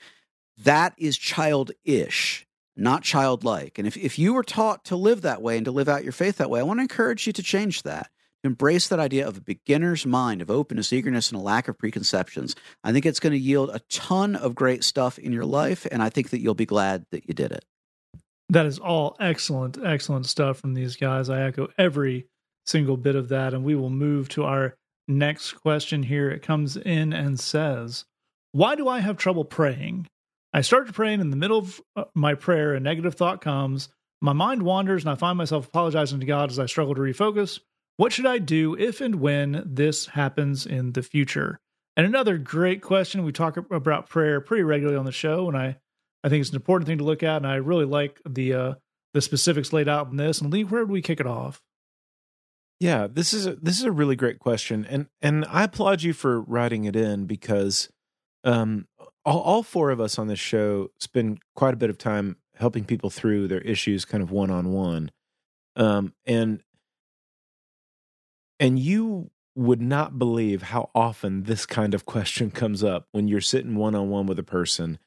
[0.58, 3.78] that is childish, not childlike.
[3.78, 6.12] And if, if you were taught to live that way and to live out your
[6.12, 8.10] faith that way, I want to encourage you to change that
[8.46, 12.56] embrace that idea of a beginner's mind of openness, eagerness, and a lack of preconceptions.
[12.84, 16.02] I think it's going to yield a ton of great stuff in your life, and
[16.02, 17.66] I think that you'll be glad that you did it.
[18.50, 21.30] That is all excellent, excellent stuff from these guys.
[21.30, 22.28] I echo every
[22.66, 23.54] single bit of that.
[23.54, 24.76] And we will move to our
[25.08, 26.30] next question here.
[26.30, 28.06] It comes in and says,
[28.52, 30.08] Why do I have trouble praying?
[30.54, 33.90] I start praying in the middle of uh, my prayer, a negative thought comes.
[34.22, 37.60] My mind wanders, and I find myself apologizing to God as I struggle to refocus.
[37.98, 41.60] What should I do if and when this happens in the future?
[41.96, 43.24] And another great question.
[43.24, 45.78] We talk about prayer pretty regularly on the show, and I,
[46.24, 47.38] I think it's an important thing to look at.
[47.38, 48.74] And I really like the uh,
[49.14, 50.42] the specifics laid out in this.
[50.42, 51.62] And Lee, where do we kick it off?
[52.82, 56.12] Yeah, this is a, this is a really great question, and and I applaud you
[56.12, 57.90] for writing it in because
[58.44, 58.88] um,
[59.24, 62.84] all, all four of us on this show spend quite a bit of time helping
[62.84, 65.12] people through their issues, kind of one on one.
[65.78, 66.62] Um, and
[68.60, 73.42] and you would not believe how often this kind of question comes up when you're
[73.42, 75.00] sitting one on one with a person.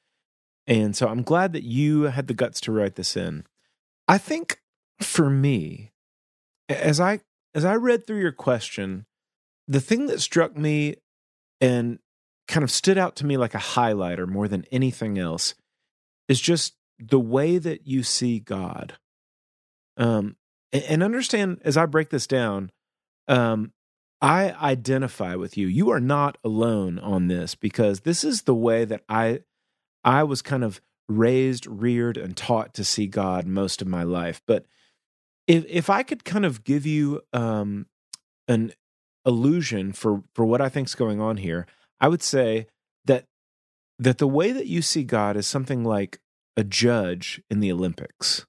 [0.66, 3.44] And so I'm glad that you had the guts to write this in.
[4.06, 4.60] I think
[5.00, 5.92] for me,
[6.68, 7.20] as I
[7.54, 9.06] as I read through your question,
[9.66, 10.96] the thing that struck me
[11.60, 11.98] and
[12.46, 15.54] kind of stood out to me like a highlighter more than anything else
[16.28, 18.98] is just the way that you see God.
[19.96, 20.36] Um,
[20.72, 22.70] and understand as I break this down,
[23.28, 23.72] um,
[24.20, 25.68] I identify with you.
[25.68, 29.40] You are not alone on this because this is the way that I
[30.04, 34.42] I was kind of raised, reared, and taught to see God most of my life.
[34.46, 34.66] But
[35.46, 37.86] if if I could kind of give you um,
[38.48, 38.72] an
[39.24, 41.66] illusion for for what I think's going on here,
[42.00, 42.66] I would say
[43.04, 43.24] that
[43.98, 46.18] that the way that you see God is something like
[46.56, 48.46] a judge in the Olympics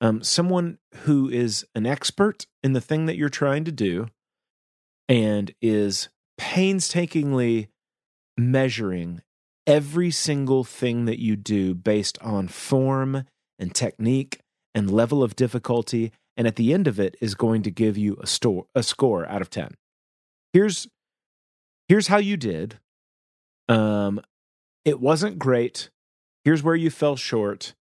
[0.00, 4.06] um, someone who is an expert in the thing that you're trying to do
[5.08, 7.68] and is painstakingly
[8.36, 9.22] measuring
[9.66, 13.24] every single thing that you do based on form
[13.58, 14.40] and technique
[14.74, 18.16] and level of difficulty and at the end of it is going to give you
[18.20, 19.74] a store a score out of 10
[20.52, 20.88] here's
[21.88, 22.78] here's how you did.
[23.68, 24.20] Um
[24.84, 25.90] it wasn't great.
[26.44, 27.74] Here's where you fell short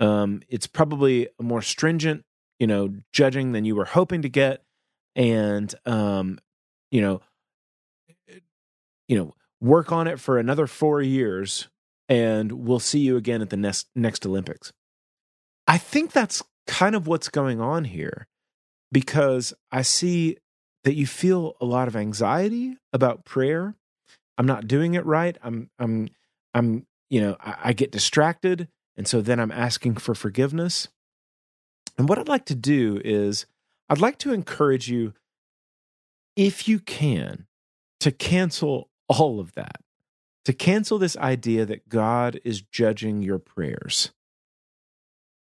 [0.00, 2.24] um, it's probably a more stringent,
[2.58, 4.62] you know, judging than you were hoping to get,
[5.14, 6.38] and um,
[6.90, 7.20] you know,
[9.08, 11.68] you know, work on it for another four years,
[12.08, 14.72] and we'll see you again at the next next Olympics.
[15.66, 18.26] I think that's kind of what's going on here,
[18.90, 20.38] because I see
[20.84, 23.76] that you feel a lot of anxiety about prayer.
[24.36, 25.36] I'm not doing it right.
[25.42, 26.08] I'm I'm
[26.54, 30.88] I'm you know I, I get distracted and so then I'm asking for forgiveness.
[31.98, 33.46] And what I'd like to do is,
[33.88, 35.14] I'd like to encourage you,
[36.36, 37.46] if you can,
[38.00, 39.80] to cancel all of that,
[40.44, 44.10] to cancel this idea that God is judging your prayers.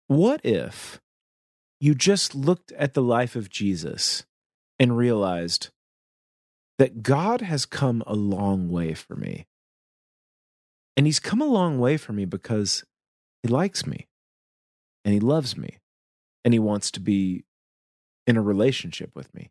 [0.06, 1.00] What if
[1.80, 4.24] you just looked at the life of Jesus
[4.78, 5.70] and realized
[6.78, 9.46] that God has come a long way for me?
[10.96, 12.84] And he's come a long way for me because
[13.44, 14.08] he likes me
[15.04, 15.76] and he loves me
[16.46, 17.44] and he wants to be
[18.26, 19.50] in a relationship with me.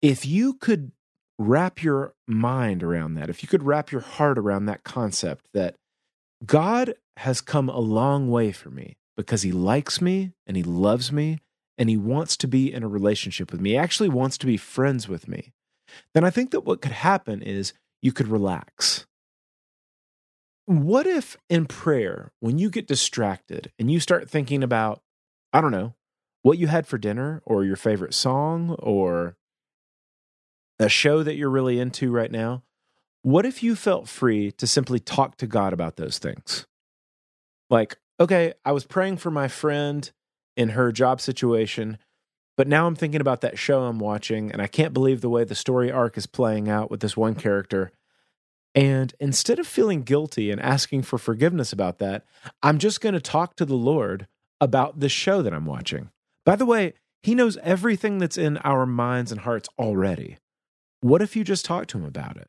[0.00, 0.92] If you could
[1.38, 5.76] wrap your mind around that, if you could wrap your heart around that concept that
[6.46, 11.12] God has come a long way for me because he likes me and he loves
[11.12, 11.38] me
[11.76, 14.56] and he wants to be in a relationship with me, he actually wants to be
[14.56, 15.52] friends with me,
[16.14, 19.04] then I think that what could happen is you could relax
[20.70, 25.02] what if in prayer, when you get distracted and you start thinking about,
[25.52, 25.94] I don't know,
[26.42, 29.36] what you had for dinner or your favorite song or
[30.78, 32.62] a show that you're really into right now,
[33.22, 36.68] what if you felt free to simply talk to God about those things?
[37.68, 40.08] Like, okay, I was praying for my friend
[40.56, 41.98] in her job situation,
[42.56, 45.42] but now I'm thinking about that show I'm watching, and I can't believe the way
[45.42, 47.90] the story arc is playing out with this one character.
[48.74, 52.24] And instead of feeling guilty and asking for forgiveness about that,
[52.62, 54.26] I'm just going to talk to the Lord
[54.60, 56.10] about this show that I'm watching.
[56.44, 60.38] By the way, He knows everything that's in our minds and hearts already.
[61.00, 62.48] What if you just talk to Him about it?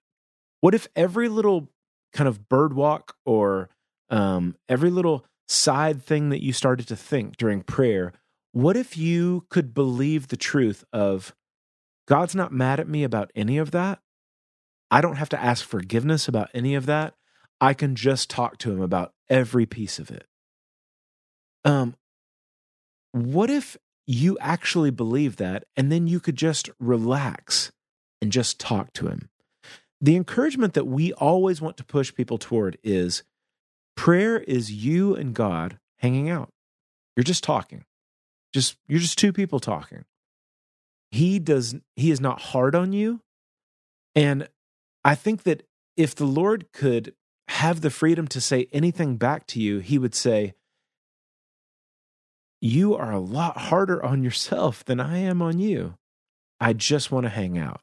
[0.59, 1.69] What if every little
[2.13, 3.69] kind of bird walk or
[4.09, 8.13] um, every little side thing that you started to think during prayer,
[8.51, 11.33] what if you could believe the truth of
[12.07, 13.99] God's not mad at me about any of that?
[14.91, 17.15] I don't have to ask forgiveness about any of that.
[17.61, 20.25] I can just talk to him about every piece of it.
[21.63, 21.95] Um,
[23.13, 27.71] what if you actually believe that and then you could just relax
[28.21, 29.29] and just talk to him?
[30.01, 33.23] The encouragement that we always want to push people toward is
[33.95, 36.49] prayer is you and God hanging out.
[37.15, 37.85] You're just talking.
[38.53, 40.03] Just you're just two people talking.
[41.11, 43.21] He does he is not hard on you.
[44.15, 44.49] And
[45.03, 45.63] I think that
[45.97, 47.13] if the Lord could
[47.47, 50.53] have the freedom to say anything back to you, he would say,
[52.59, 55.95] You are a lot harder on yourself than I am on you.
[56.59, 57.81] I just want to hang out.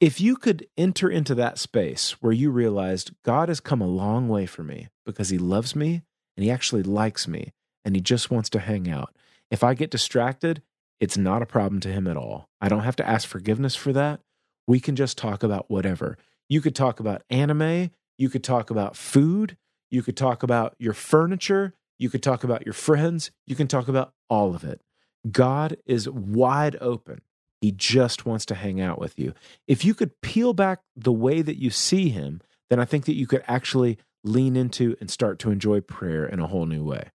[0.00, 4.28] If you could enter into that space where you realized God has come a long
[4.28, 6.02] way for me because he loves me
[6.36, 7.52] and he actually likes me
[7.84, 9.14] and he just wants to hang out.
[9.50, 10.62] If I get distracted,
[10.98, 12.48] it's not a problem to him at all.
[12.60, 14.20] I don't have to ask forgiveness for that.
[14.66, 16.18] We can just talk about whatever.
[16.52, 17.92] You could talk about anime.
[18.18, 19.56] You could talk about food.
[19.90, 21.72] You could talk about your furniture.
[21.98, 23.30] You could talk about your friends.
[23.46, 24.82] You can talk about all of it.
[25.30, 27.22] God is wide open.
[27.62, 29.32] He just wants to hang out with you.
[29.66, 33.16] If you could peel back the way that you see him, then I think that
[33.16, 37.12] you could actually lean into and start to enjoy prayer in a whole new way.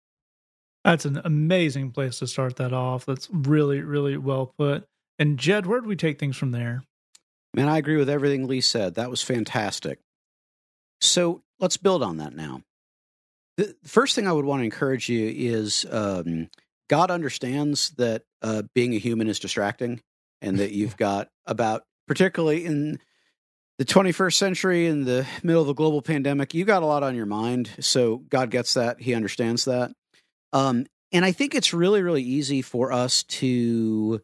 [0.83, 3.05] That's an amazing place to start that off.
[3.05, 4.87] That's really, really well put.
[5.19, 6.85] And Jed, where do we take things from there?
[7.57, 8.97] Man, I agree with everything Lee said.
[8.97, 9.99] That was fantastic.
[11.01, 12.61] So let's build on that now.
[13.57, 16.51] The first thing I would want to encourage you is um,
[16.91, 20.03] God understands that uh, being a human is distracting
[20.43, 22.99] and that you've got about, particularly in
[23.79, 27.17] the 21st century, in the middle of a global pandemic, you got a lot on
[27.17, 27.71] your mind.
[27.81, 29.01] So God gets that.
[29.01, 29.93] He understands that.
[30.53, 34.21] Um, and I think it's really, really easy for us to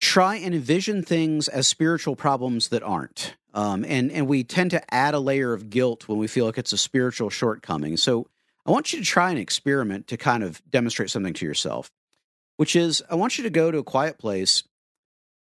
[0.00, 3.36] try and envision things as spiritual problems that aren't.
[3.54, 6.58] Um, and and we tend to add a layer of guilt when we feel like
[6.58, 7.96] it's a spiritual shortcoming.
[7.96, 8.26] So
[8.66, 11.90] I want you to try an experiment to kind of demonstrate something to yourself,
[12.56, 14.64] which is I want you to go to a quiet place,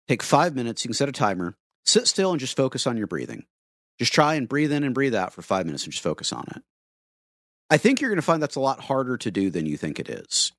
[0.07, 0.85] take five minutes.
[0.85, 3.47] You can set a timer, sit still, and just focus on your breathing.
[3.99, 6.45] Just try and breathe in and breathe out for five minutes and just focus on
[6.55, 6.63] it.
[7.71, 9.99] I think you're going to find that's a lot harder to do than you think
[9.99, 10.53] it is.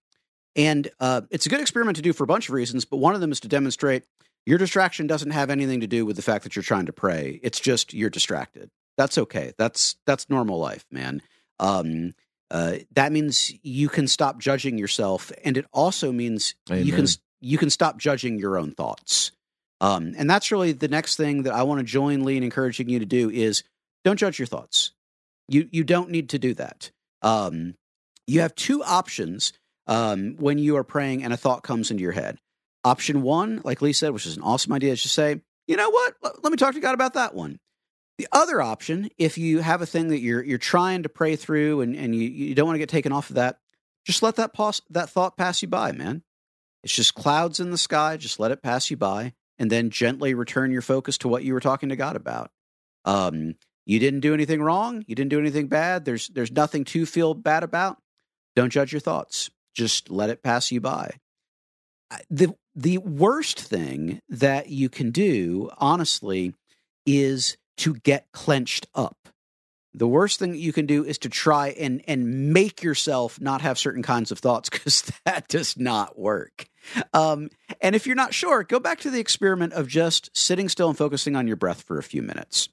[0.56, 3.16] And uh, it's a good experiment to do for a bunch of reasons, but one
[3.16, 4.04] of them is to demonstrate
[4.46, 7.40] your distraction doesn't have anything to do with the fact that you're trying to pray.
[7.42, 8.70] It's just you're distracted.
[8.98, 9.54] That's okay.
[9.58, 11.22] That's that's normal life, man.
[11.60, 12.14] Um,
[12.52, 16.86] uh, that means you can stop judging yourself, and it also means Amen.
[16.86, 17.08] you can
[17.42, 19.32] you can stop judging your own thoughts.
[19.82, 22.88] Um, and that's really the next thing that I want to join Lee in encouraging
[22.88, 23.64] you to do is
[24.04, 24.92] don't judge your thoughts.
[25.48, 26.92] You you don't need to do that.
[27.22, 27.76] Um,
[28.28, 29.54] you have two options
[29.88, 32.40] um, when you are praying and a thought comes into your head.
[32.84, 35.90] Option one, like Lee said, which is an awesome idea, is just say, you know
[35.90, 36.14] what?
[36.22, 37.60] Let, let me talk to God about that one.
[38.18, 41.82] The other option, if you have a thing that you're you're trying to pray through
[41.82, 43.60] and, and you, you don't want to get taken off of that,
[44.06, 46.24] just let that pause, that thought pass you by, man.
[46.84, 48.16] It's just clouds in the sky.
[48.16, 51.54] Just let it pass you by, and then gently return your focus to what you
[51.54, 52.52] were talking to God about.
[53.04, 53.56] Um,
[53.86, 55.04] you didn't do anything wrong.
[55.08, 56.06] You didn't do anything bad.
[56.06, 57.98] There's there's nothing to feel bad about.
[58.56, 59.50] Don't judge your thoughts.
[59.76, 61.12] Just let it pass you by.
[62.30, 66.54] The the worst thing that you can do, honestly,
[67.06, 69.18] is to get clenched up.
[69.94, 73.80] The worst thing you can do is to try and and make yourself not have
[73.80, 76.68] certain kinds of thoughts because that does not work.
[77.14, 77.50] Um,
[77.82, 80.98] and if you're not sure, go back to the experiment of just sitting still and
[80.98, 82.70] focusing on your breath for a few minutes.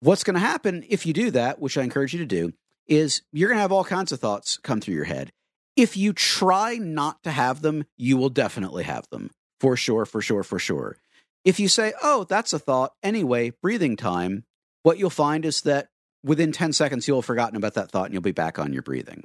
[0.00, 2.52] What's going to happen if you do that, which I encourage you to do,
[2.86, 5.32] is you're going to have all kinds of thoughts come through your head.
[5.78, 9.30] If you try not to have them, you will definitely have them.
[9.60, 10.96] For sure, for sure, for sure.
[11.44, 14.42] If you say, oh, that's a thought, anyway, breathing time,
[14.82, 15.86] what you'll find is that
[16.24, 18.82] within 10 seconds, you'll have forgotten about that thought and you'll be back on your
[18.82, 19.22] breathing.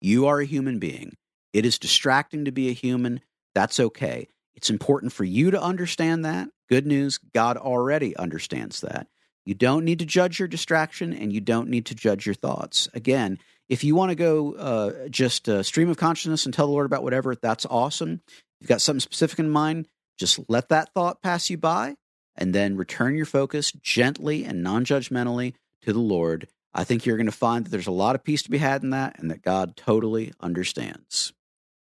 [0.00, 1.14] You are a human being.
[1.52, 3.20] It is distracting to be a human.
[3.54, 4.28] That's okay.
[4.54, 6.48] It's important for you to understand that.
[6.70, 9.08] Good news, God already understands that.
[9.44, 12.88] You don't need to judge your distraction and you don't need to judge your thoughts.
[12.94, 13.38] Again,
[13.74, 16.86] If you want to go uh, just uh, stream of consciousness and tell the Lord
[16.86, 18.20] about whatever, that's awesome.
[18.28, 21.96] If you've got something specific in mind, just let that thought pass you by
[22.36, 26.46] and then return your focus gently and non judgmentally to the Lord.
[26.72, 28.84] I think you're going to find that there's a lot of peace to be had
[28.84, 31.32] in that and that God totally understands.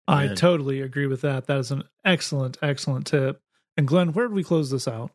[0.07, 0.37] I Amen.
[0.37, 1.47] totally agree with that.
[1.47, 3.41] That is an excellent, excellent tip.
[3.79, 5.13] And Glenn, where did we close this out?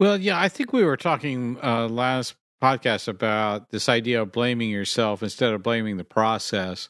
[0.00, 4.70] Well, yeah, I think we were talking uh, last podcast about this idea of blaming
[4.70, 6.88] yourself instead of blaming the process.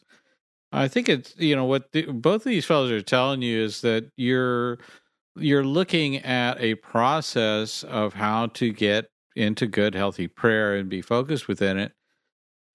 [0.71, 3.81] I think it's you know what the, both of these fellows are telling you is
[3.81, 4.79] that you're
[5.35, 11.01] you're looking at a process of how to get into good healthy prayer and be
[11.01, 11.93] focused within it.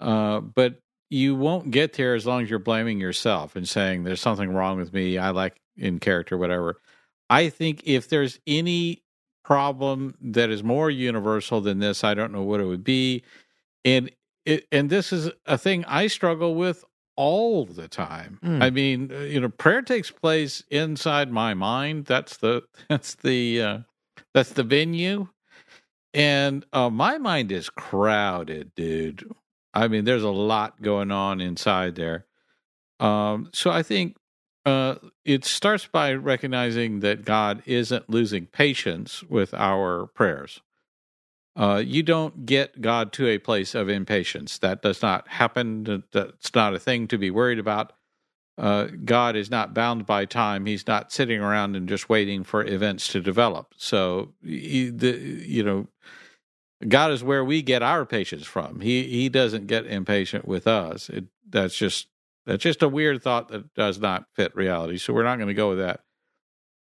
[0.01, 0.79] Uh, but
[1.11, 4.77] you won't get there as long as you're blaming yourself and saying there's something wrong
[4.77, 5.19] with me.
[5.19, 6.81] I like in character, whatever.
[7.29, 9.03] I think if there's any
[9.47, 13.23] problem that is more universal than this, I don't know what it would be.
[13.85, 14.11] And
[14.45, 16.85] it, and this is a thing I struggle with
[17.15, 18.41] all the time.
[18.45, 18.61] Mm.
[18.61, 22.07] I mean, uh, you know, prayer takes place inside my mind.
[22.07, 23.79] That's the that's the uh,
[24.35, 25.29] that's the venue.
[26.13, 29.31] And uh, my mind is crowded, dude.
[29.73, 32.27] I mean, there's a lot going on inside there.
[32.99, 34.17] Um, so I think
[34.67, 40.61] uh, it starts by recognizing that God isn't losing patience with our prayers.
[41.55, 44.59] Uh, you don't get God to a place of impatience.
[44.59, 46.03] That does not happen.
[46.13, 47.93] That's not a thing to be worried about.
[48.59, 50.67] Uh, God is not bound by time.
[50.67, 53.75] He's not sitting around and just waiting for events to develop.
[53.77, 55.87] So, he, the, you know,
[56.87, 58.81] God is where we get our patience from.
[58.81, 61.09] He He doesn't get impatient with us.
[61.09, 62.09] It, that's just
[62.47, 64.99] that's just a weird thought that does not fit reality.
[64.99, 66.01] So we're not going to go with that.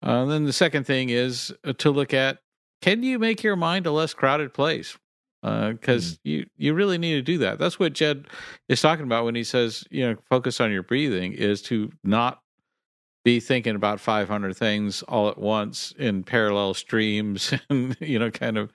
[0.02, 2.40] Uh, then the second thing is uh, to look at
[2.82, 4.98] can you make your mind a less crowded place?
[5.42, 7.58] Because uh, you you really need to do that.
[7.58, 8.28] That's what Jed
[8.70, 12.42] is talking about when he says you know focus on your breathing is to not
[13.24, 18.58] be thinking about 500 things all at once in parallel streams and you know kind
[18.58, 18.72] of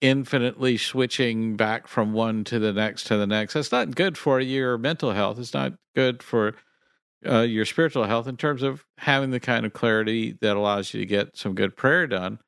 [0.00, 3.54] infinitely switching back from one to the next to the next.
[3.54, 5.38] That's not good for your mental health.
[5.38, 6.54] It's not good for
[7.26, 11.00] uh, your spiritual health in terms of having the kind of clarity that allows you
[11.00, 12.38] to get some good prayer done.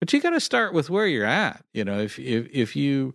[0.00, 1.64] But you got to start with where you're at.
[1.72, 3.14] You know, if if if you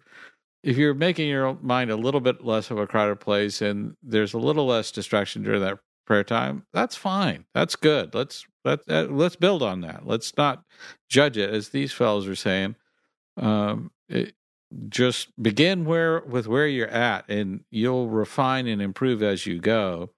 [0.64, 4.34] if you're making your mind a little bit less of a crowded place and there's
[4.34, 7.46] a little less distraction during that prayer time, that's fine.
[7.54, 8.16] That's good.
[8.16, 10.08] Let's let uh, let's build on that.
[10.08, 10.64] Let's not
[11.10, 12.76] judge it as these fellows are saying.
[13.42, 14.36] Um, it,
[14.88, 20.12] just begin where with where you're at, and you'll refine and improve as you go.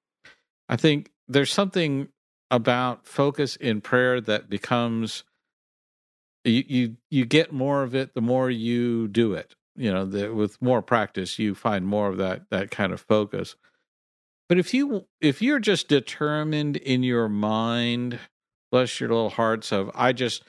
[0.70, 2.10] I think there's something
[2.52, 5.24] about focus in prayer that becomes
[6.44, 9.56] you you you get more of it the more you do it.
[9.76, 13.56] You know, the, with more practice, you find more of that that kind of focus.
[14.50, 18.20] But if you if you're just determined in your mind,
[18.72, 20.44] bless your little hearts of I just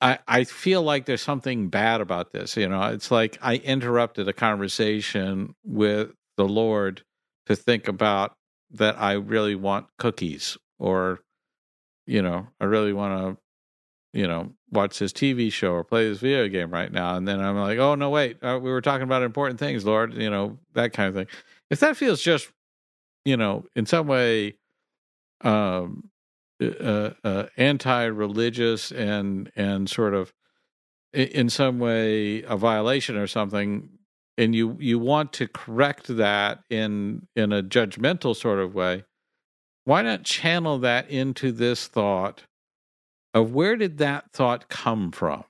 [0.00, 2.56] I, I feel like there's something bad about this.
[2.56, 7.02] You know, it's like I interrupted a conversation with the Lord
[7.46, 8.34] to think about
[8.72, 11.20] that I really want cookies or,
[12.06, 13.38] you know, I really want
[14.12, 17.16] to, you know, watch this TV show or play this video game right now.
[17.16, 20.14] And then I'm like, oh, no, wait, uh, we were talking about important things, Lord,
[20.14, 21.26] you know, that kind of thing.
[21.70, 22.50] If that feels just,
[23.24, 24.56] you know, in some way,
[25.42, 26.10] um,
[26.60, 30.32] uh, uh, anti-religious and and sort of
[31.12, 33.88] in some way a violation or something
[34.38, 39.04] and you you want to correct that in in a judgmental sort of way
[39.84, 42.42] why not channel that into this thought
[43.32, 45.44] of where did that thought come from?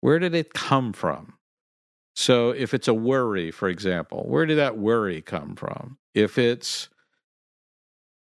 [0.00, 1.34] Where did it come from?
[2.16, 5.98] So if it's a worry for example where did that worry come from?
[6.14, 6.88] If it's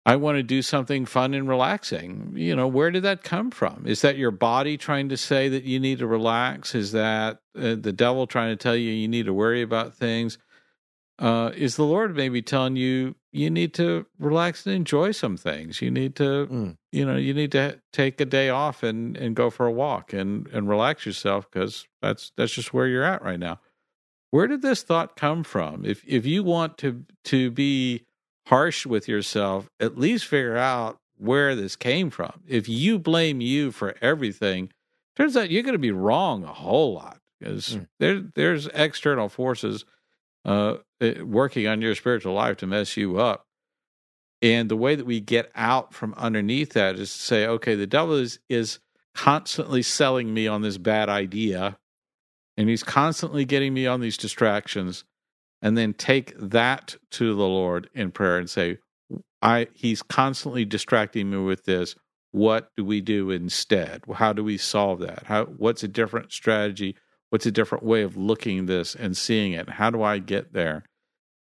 [0.07, 2.33] I want to do something fun and relaxing.
[2.35, 3.85] You know, where did that come from?
[3.87, 6.75] Is that your body trying to say that you need to relax?
[6.75, 10.37] Is that uh, the devil trying to tell you you need to worry about things?
[11.17, 15.81] Uh, is the Lord maybe telling you you need to relax and enjoy some things?
[15.81, 16.77] You need to, Mm.
[16.91, 20.13] you know, you need to take a day off and, and go for a walk
[20.13, 23.59] and, and relax yourself because that's that's just where you're at right now.
[24.31, 25.85] Where did this thought come from?
[25.85, 28.05] If if you want to to be
[28.47, 32.41] harsh with yourself, at least figure out where this came from.
[32.47, 34.69] If you blame you for everything,
[35.15, 37.87] turns out you're going to be wrong a whole lot because Mm.
[37.99, 39.85] there there's external forces
[40.45, 43.45] uh, eh, working on your spiritual life to mess you up.
[44.41, 47.87] And the way that we get out from underneath that is to say, okay, the
[47.87, 48.79] devil is is
[49.15, 51.77] constantly selling me on this bad idea,
[52.57, 55.03] and he's constantly getting me on these distractions
[55.65, 58.77] and then take that to the Lord in prayer and say,
[59.41, 61.95] I he's constantly distracting me with this.
[62.29, 64.03] What do we do instead?
[64.13, 65.23] How do we solve that?
[65.25, 66.95] How what's a different strategy?
[67.31, 69.67] What's a different way of looking this and seeing it?
[69.67, 70.83] How do I get there?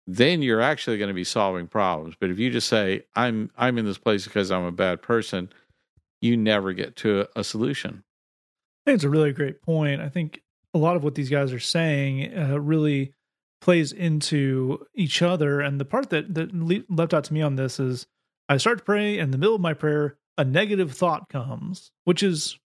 [0.05, 2.15] Then you're actually going to be solving problems.
[2.19, 5.53] But if you just say, I'm I'm in this place because I'm a bad person,
[6.19, 8.03] you never get to a, a solution.
[8.85, 10.01] I think it's a really great point.
[10.01, 10.41] I think
[10.73, 13.13] a lot of what these guys are saying uh, really
[13.61, 15.61] plays into each other.
[15.61, 18.07] And the part that that le- left out to me on this is
[18.49, 21.91] I start to pray, and in the middle of my prayer, a negative thought comes,
[22.03, 22.59] which is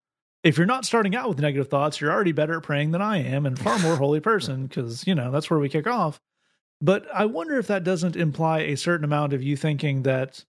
[0.45, 3.19] if you're not starting out with negative thoughts, you're already better at praying than I
[3.23, 6.21] am and far more holy person because, you know, that's where we kick off.
[6.81, 10.45] But I wonder if that doesn't imply a certain amount of you thinking that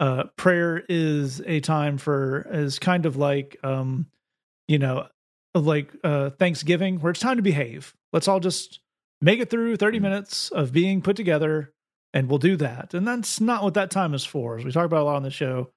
[0.00, 4.06] uh, prayer is a time for, is kind of like, um,
[4.68, 5.08] you know,
[5.54, 7.94] like uh, Thanksgiving, where it's time to behave.
[8.12, 8.80] Let's all just
[9.20, 11.72] make it through 30 minutes of being put together
[12.14, 12.94] and we'll do that.
[12.94, 15.22] And that's not what that time is for, as we talk about a lot on
[15.22, 15.70] the show.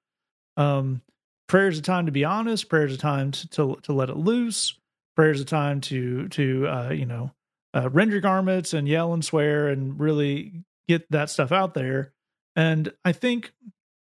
[0.56, 1.02] Um,
[1.48, 2.68] prayer is a time to be honest.
[2.68, 4.74] Prayer is a time to, to, to let it loose.
[5.14, 7.32] Prayer is a time to, to, uh, you know,
[7.74, 12.12] uh, rend your garments and yell and swear and really get that stuff out there.
[12.56, 13.52] And I think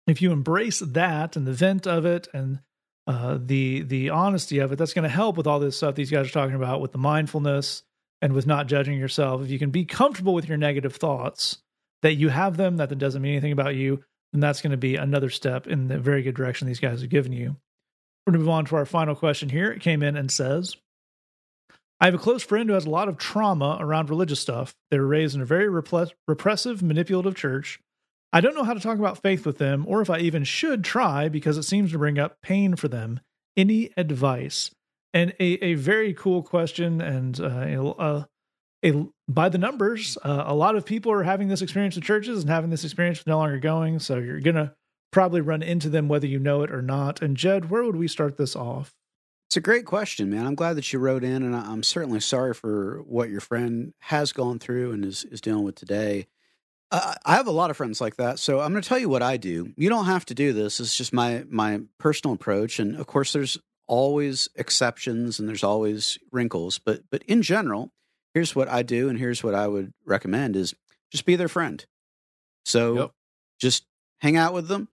[0.06, 2.60] if you embrace that and the vent of it and
[3.06, 6.10] uh, the the honesty of it, that's going to help with all this stuff these
[6.10, 7.82] guys are talking about with the mindfulness
[8.22, 9.42] and with not judging yourself.
[9.42, 11.58] If you can be comfortable with your negative thoughts,
[12.02, 14.02] that you have them, that that doesn't mean anything about you,
[14.32, 17.10] then that's going to be another step in the very good direction these guys have
[17.10, 17.56] given you.
[18.26, 19.70] We're going to move on to our final question here.
[19.70, 20.76] It came in and says,
[22.00, 24.74] I have a close friend who has a lot of trauma around religious stuff.
[24.90, 27.80] They were raised in a very repressive, manipulative church.
[28.32, 30.84] I don't know how to talk about faith with them or if I even should
[30.84, 33.20] try because it seems to bring up pain for them.
[33.56, 34.70] Any advice?
[35.16, 38.26] And a, a very cool question and uh, a,
[38.84, 42.42] a, by the numbers, uh, a lot of people are having this experience in churches
[42.42, 43.98] and having this experience no longer going.
[43.98, 44.74] So you're to
[45.12, 47.22] probably run into them whether you know it or not.
[47.22, 48.94] And Jed, where would we start this off?
[49.48, 50.46] It's a great question, man.
[50.46, 54.32] I'm glad that you wrote in, and I'm certainly sorry for what your friend has
[54.32, 56.26] gone through and is, is dealing with today.
[56.90, 59.08] Uh, I have a lot of friends like that, so I'm going to tell you
[59.08, 59.72] what I do.
[59.78, 60.78] You don't have to do this.
[60.78, 66.18] It's just my my personal approach, and of course, there's always exceptions and there's always
[66.32, 67.92] wrinkles, but but in general,
[68.34, 70.74] here's what I do, and here's what I would recommend: is
[71.10, 71.84] just be their friend.
[72.64, 73.10] So yep.
[73.60, 73.84] just
[74.20, 74.88] hang out with them,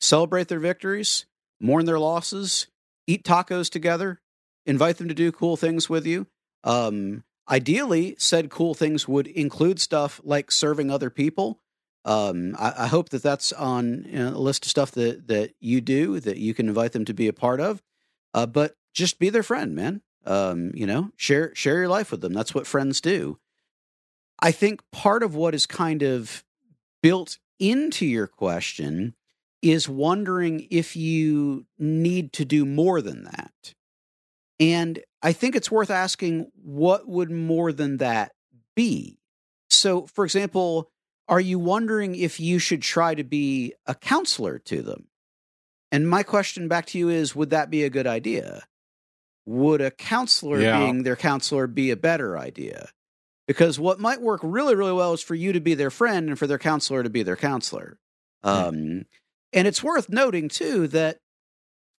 [0.00, 1.26] celebrate their victories,
[1.60, 2.66] mourn their losses,
[3.06, 4.20] eat tacos together,
[4.66, 6.26] invite them to do cool things with you.
[6.64, 11.60] Um, ideally, said cool things would include stuff like serving other people.
[12.04, 15.54] Um, I, I, hope that that's on you know, a list of stuff that that
[15.60, 17.82] you do that you can invite them to be a part of.
[18.38, 20.00] Uh, but just be their friend, man.
[20.24, 22.32] Um, you know, share share your life with them.
[22.32, 23.38] That's what friends do.
[24.40, 26.44] I think part of what is kind of
[27.02, 29.14] built into your question
[29.60, 33.74] is wondering if you need to do more than that.
[34.60, 38.30] And I think it's worth asking what would more than that
[38.76, 39.18] be?
[39.68, 40.92] So, for example,
[41.26, 45.08] are you wondering if you should try to be a counselor to them?
[45.90, 48.64] And my question back to you is would that be a good idea?
[49.46, 50.78] Would a counselor yeah.
[50.78, 52.90] being their counselor be a better idea?
[53.46, 56.38] Because what might work really, really well is for you to be their friend and
[56.38, 57.96] for their counselor to be their counselor.
[58.42, 59.06] Um,
[59.52, 61.20] and it's worth noting too that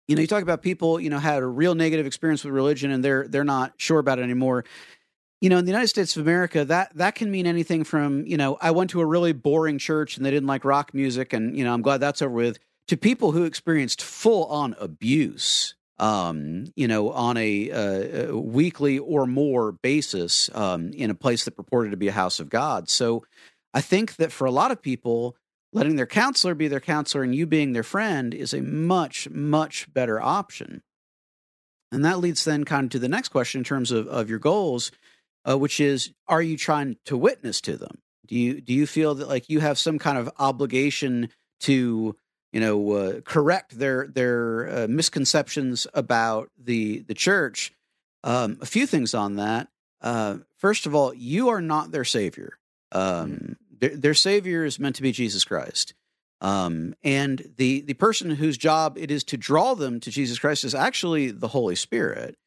[0.07, 2.91] you know you talk about people you know had a real negative experience with religion
[2.91, 4.63] and they're they're not sure about it anymore.
[5.41, 8.37] You know, in the United States of America, that that can mean anything from you
[8.37, 11.57] know I went to a really boring church and they didn't like rock music and
[11.57, 12.59] you know I'm glad that's over with
[12.89, 18.99] to people who experienced full on abuse um, you know, on a, uh, a, weekly
[18.99, 22.89] or more basis um, in a place that purported to be a house of God.
[22.89, 23.25] So
[23.73, 25.35] I think that for a lot of people,
[25.73, 29.91] letting their counselor be their counselor and you being their friend is a much, much
[29.93, 30.81] better option.
[31.91, 34.39] And that leads then kind of to the next question in terms of, of your
[34.39, 34.91] goals,
[35.47, 37.99] uh, which is are you trying to witness to them?
[38.25, 41.29] Do you do you feel that like you have some kind of obligation
[41.61, 42.15] to
[42.51, 47.73] you know uh, correct their their uh, misconceptions about the the church?
[48.23, 49.69] Um, a few things on that.
[50.01, 52.57] Uh, first of all, you are not their savior.
[52.91, 55.93] Um, their, their savior is meant to be Jesus Christ.
[56.41, 60.63] Um, and the the person whose job it is to draw them to Jesus Christ
[60.63, 62.37] is actually the Holy Spirit.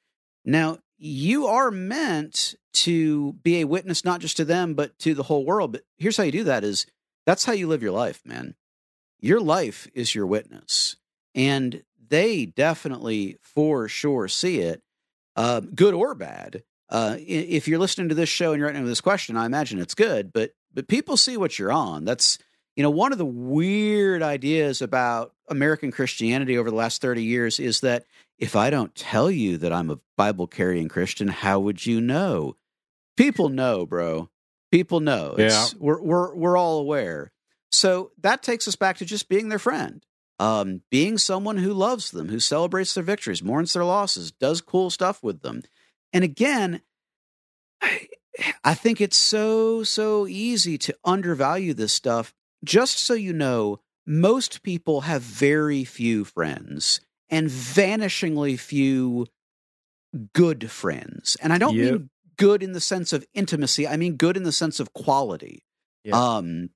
[0.44, 5.24] Now, you are meant to be a witness not just to them but to the
[5.24, 5.72] whole world.
[5.72, 6.86] But here's how you do that is
[7.26, 8.54] that's how you live your life, man.
[9.22, 10.96] Your life is your witness.
[11.34, 14.82] And they definitely for sure see it,
[15.36, 16.62] uh, good or bad.
[16.90, 19.94] Uh, if you're listening to this show and you're writing this question, I imagine it's
[19.94, 22.04] good, but but people see what you're on.
[22.04, 22.36] That's
[22.76, 27.58] you know one of the weird ideas about American Christianity over the last 30 years
[27.58, 28.04] is that
[28.38, 32.56] if I don't tell you that I'm a Bible carrying Christian, how would you know?
[33.16, 34.28] People know, bro.
[34.70, 35.34] People know.
[35.38, 35.78] It's, Yeah.
[35.80, 37.31] we're we're we're all aware.
[37.72, 40.04] So that takes us back to just being their friend.
[40.38, 44.90] Um, being someone who loves them, who celebrates their victories, mourns their losses, does cool
[44.90, 45.62] stuff with them.
[46.12, 46.82] And again,
[47.80, 48.08] I,
[48.64, 52.34] I think it's so, so easy to undervalue this stuff.
[52.64, 59.26] Just so you know, most people have very few friends and vanishingly few
[60.32, 61.36] good friends.
[61.40, 61.92] And I don't Yep.
[61.92, 65.64] mean good in the sense of intimacy, I mean good in the sense of quality.
[66.12, 66.70] Um,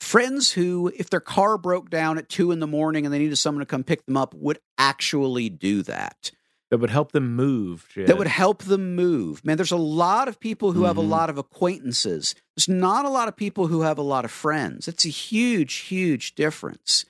[0.00, 3.36] friends who, if their car broke down at two in the morning and they needed
[3.36, 6.30] someone to come pick them up, would actually do that
[6.70, 7.86] that would help them move.
[7.94, 8.08] Jed.
[8.08, 9.44] that would help them move.
[9.44, 11.08] Man, there's a lot of people who have a Mhm.
[11.08, 12.34] lot of acquaintances.
[12.56, 14.88] There's not a lot of people who have a lot of friends.
[14.88, 17.04] It's a huge, huge difference.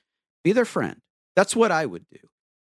[0.45, 1.01] Be their friend.
[1.37, 2.19] That's what I would do.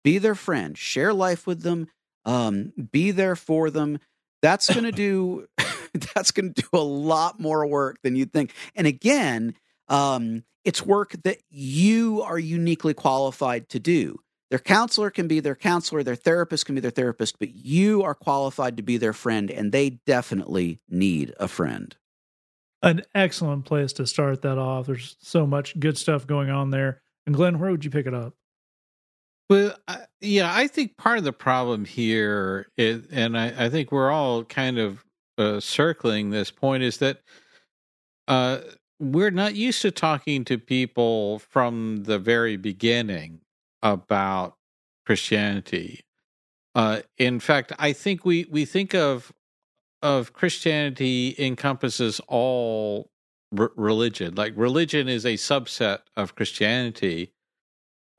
[0.03, 0.77] Be their friend.
[0.77, 1.87] Share life with them.
[2.23, 3.97] Um, be there for them.
[4.43, 5.47] That's going to do.
[6.13, 8.53] that's going to do a lot more work than you'd think.
[8.75, 9.55] And again,
[9.87, 14.19] um, it's work that you are uniquely qualified to do.
[14.49, 18.15] Their counselor can be their counselor, their therapist can be their therapist, but you are
[18.15, 21.95] qualified to be their friend, and they definitely need a friend.
[22.81, 24.85] An excellent place to start that off.
[24.85, 27.01] There's so much good stuff going on there.
[27.25, 28.33] And Glenn, where would you pick it up?
[29.49, 33.91] Well, I, yeah, I think part of the problem here is, and I, I think
[33.91, 35.03] we're all kind of
[35.37, 37.21] uh, circling this point, is that
[38.27, 38.59] uh,
[38.99, 43.41] we're not used to talking to people from the very beginning
[43.83, 44.55] about
[45.05, 46.05] Christianity.
[46.73, 49.31] Uh, in fact, I think we we think of
[50.01, 53.09] of Christianity encompasses all
[53.51, 54.35] religion.
[54.35, 57.31] Like religion is a subset of Christianity.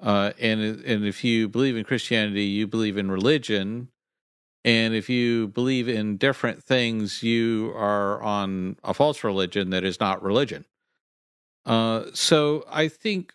[0.00, 3.88] Uh, and and if you believe in Christianity, you believe in religion,
[4.66, 10.00] and if you believe in different things, you are on a false religion that is
[10.00, 10.64] not religion.
[11.64, 13.32] Uh, so I think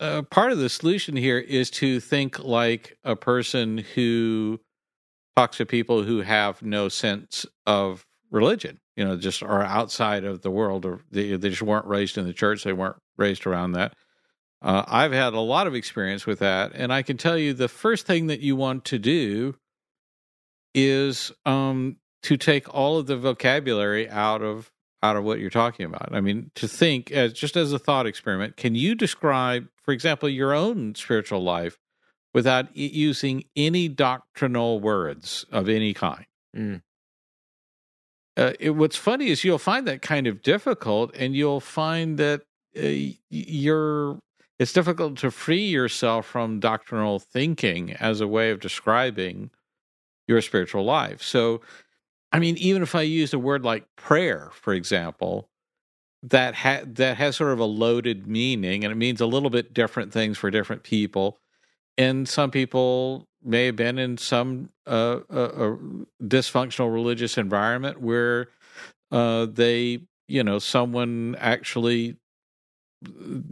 [0.00, 4.58] uh, part of the solution here is to think like a person who
[5.36, 8.80] talks to people who have no sense of religion.
[8.96, 12.24] You know, just are outside of the world, or they, they just weren't raised in
[12.24, 12.64] the church.
[12.64, 13.94] They weren't raised around that.
[14.62, 17.68] Uh, I've had a lot of experience with that, and I can tell you the
[17.68, 19.56] first thing that you want to do
[20.74, 24.70] is um, to take all of the vocabulary out of
[25.02, 26.14] out of what you're talking about.
[26.14, 30.30] I mean, to think as just as a thought experiment, can you describe, for example,
[30.30, 31.78] your own spiritual life
[32.32, 36.24] without using any doctrinal words of any kind?
[36.56, 36.82] Mm.
[38.36, 42.42] Uh, it, what's funny is you'll find that kind of difficult, and you'll find that
[42.76, 44.18] uh, you're.
[44.58, 49.50] It's difficult to free yourself from doctrinal thinking as a way of describing
[50.26, 51.22] your spiritual life.
[51.22, 51.60] So,
[52.32, 55.48] I mean, even if I use a word like prayer, for example,
[56.22, 59.74] that ha- that has sort of a loaded meaning, and it means a little bit
[59.74, 61.38] different things for different people.
[61.96, 65.76] And some people may have been in some uh, uh, uh,
[66.22, 68.48] dysfunctional religious environment where
[69.12, 72.16] uh, they, you know, someone actually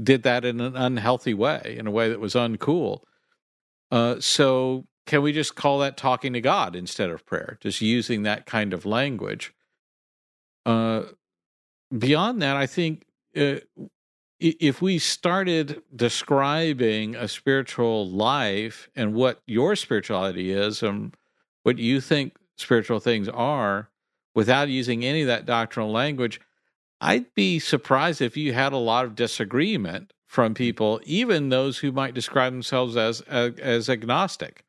[0.02, 3.00] did that in an unhealthy way, in a way that was uncool.
[3.90, 7.59] Uh, so, can we just call that talking to God instead of prayer?
[7.61, 9.53] Just using that kind of language.
[10.64, 11.03] Uh,
[11.96, 13.05] beyond that, I think
[13.36, 13.57] uh,
[14.38, 21.16] if we started describing a spiritual life and what your spirituality is and
[21.62, 23.88] what you think spiritual things are
[24.34, 26.40] without using any of that doctrinal language,
[27.00, 31.92] I'd be surprised if you had a lot of disagreement from people, even those who
[31.92, 34.64] might describe themselves as as, as agnostic.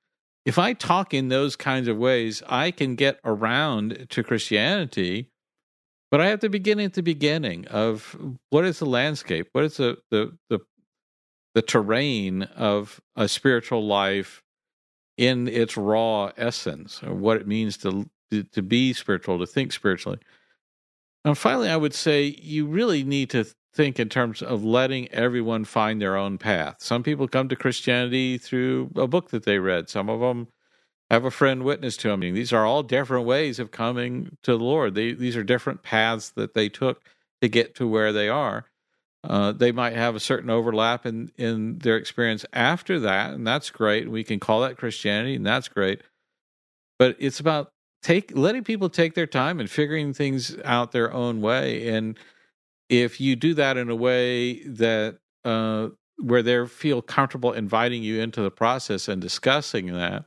[0.46, 5.30] If I talk in those kinds of ways, I can get around to Christianity
[6.14, 8.16] but I have to begin at the beginning of
[8.52, 10.60] what is the landscape, what is the the the,
[11.56, 14.44] the terrain of a spiritual life
[15.18, 20.20] in its raw essence, or what it means to to be spiritual, to think spiritually.
[21.26, 25.66] And finally, I would say you really need to think in terms of letting everyone
[25.66, 26.76] find their own path.
[26.80, 29.90] Some people come to Christianity through a book that they read.
[29.90, 30.48] Some of them
[31.10, 32.22] have a friend witness to them.
[32.22, 34.96] These are all different ways of coming to the Lord.
[34.96, 37.02] They, these are different paths that they took
[37.42, 38.66] to get to where they are.
[39.24, 43.70] Uh, they might have a certain overlap in, in their experience after that, and that's
[43.70, 44.10] great.
[44.10, 46.02] We can call that Christianity, and that's great.
[47.00, 47.72] But it's about
[48.02, 51.88] take letting people take their time and figuring things out their own way.
[51.88, 52.18] And
[52.90, 58.22] if you do that in a way that uh, where they feel comfortable inviting you
[58.22, 60.26] into the process and discussing that,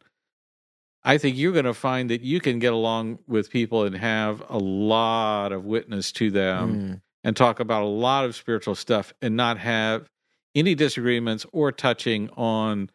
[1.05, 4.43] I think you're going to find that you can get along with people and have
[4.49, 7.01] a lot of witness to them Mm.
[7.23, 10.09] and talk about a lot of spiritual stuff and not have
[10.55, 12.91] any disagreements or touching on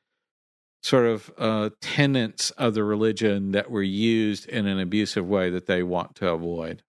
[0.84, 5.68] sort of uh, tenets of the religion that were used in an abusive way that
[5.68, 6.82] they want to avoid.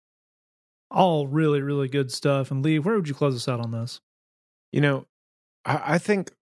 [0.93, 2.51] All really, really good stuff.
[2.51, 4.01] And Lee, where would you close us out on this?
[4.72, 5.07] You know,
[5.64, 6.32] I, I think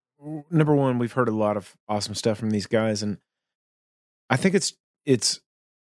[0.50, 3.18] number one, we've heard a lot of awesome stuff from these guys, and
[4.28, 4.74] I think it's
[5.06, 5.40] it's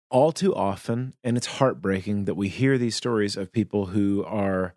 [0.09, 4.75] all too often, and it's heartbreaking that we hear these stories of people who are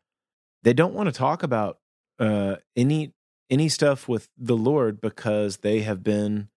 [0.62, 1.78] they don't want to talk about
[2.18, 3.12] uh, any
[3.50, 6.48] any stuff with the Lord because they have been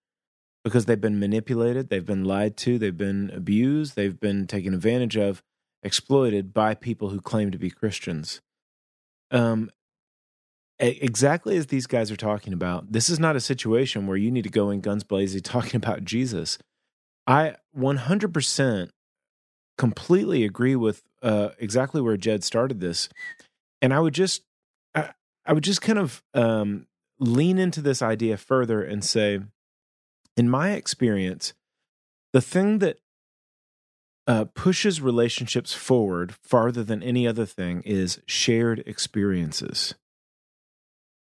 [0.63, 5.17] because they've been manipulated, they've been lied to, they've been abused, they've been taken advantage
[5.17, 5.41] of,
[5.84, 8.41] exploited by people who claim to be Christians.
[9.32, 9.69] Um,
[10.79, 14.43] exactly as these guys are talking about, this is not a situation where you need
[14.43, 16.57] to go in guns blazing talking about Jesus.
[17.27, 18.89] I 100%
[19.77, 23.09] completely agree with uh, exactly where Jed started this,
[23.82, 24.43] and I would just,
[24.93, 26.88] I would just kind of um,
[27.19, 29.39] lean into this idea further and say,
[30.36, 31.53] in my experience,
[32.34, 32.97] the thing that
[34.28, 39.95] uh, pushes relationships forward farther than any other thing is shared experiences.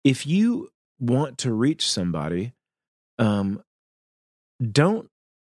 [0.05, 2.53] If you want to reach somebody,
[3.19, 3.63] um,
[4.61, 5.09] don't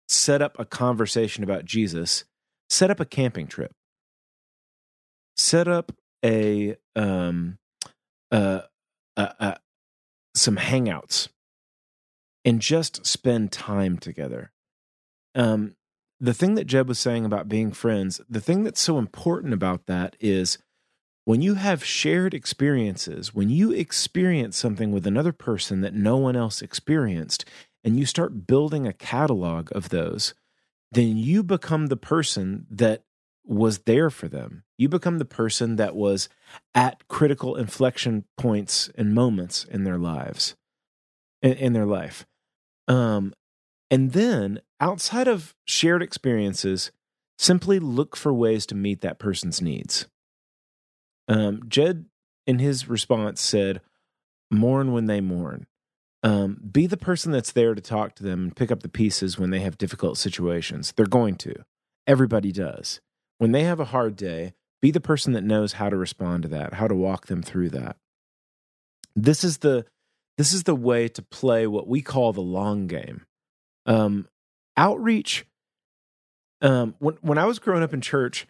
[0.08, 2.24] set up a conversation about Jesus.
[2.70, 3.72] Set up a camping trip.
[5.36, 5.92] Set up
[6.24, 7.58] a um,
[8.30, 8.62] uh,
[9.16, 9.54] uh,
[10.34, 11.28] some hangouts,
[12.44, 14.50] and just spend time together.
[15.34, 15.76] Um,
[16.20, 19.86] the thing that Jed was saying about being friends, the thing that's so important about
[19.86, 20.58] that is
[21.24, 26.36] when you have shared experiences, when you experience something with another person that no one
[26.36, 27.44] else experienced,
[27.84, 30.34] and you start building a catalog of those,
[30.90, 33.02] then you become the person that
[33.44, 34.64] was there for them.
[34.76, 36.28] You become the person that was
[36.74, 40.56] at critical inflection points and moments in their lives,
[41.42, 42.26] in, their life.
[42.88, 43.34] Um,
[43.90, 46.90] and then outside of shared experiences,
[47.38, 50.06] simply look for ways to meet that person's needs.
[51.28, 52.06] Um, Jed,
[52.46, 53.80] in his response, said,
[54.50, 55.66] Mourn when they mourn.
[56.22, 59.38] Um, be the person that's there to talk to them and pick up the pieces
[59.38, 60.92] when they have difficult situations.
[60.96, 61.54] They're going to.
[62.06, 63.00] Everybody does.
[63.38, 66.48] When they have a hard day, be the person that knows how to respond to
[66.48, 67.96] that, how to walk them through that.
[69.14, 69.84] This is the
[70.36, 73.26] this is the way to play what we call the long game.
[73.88, 74.28] Um,
[74.76, 75.44] outreach.
[76.60, 78.46] Um, when when I was growing up in church,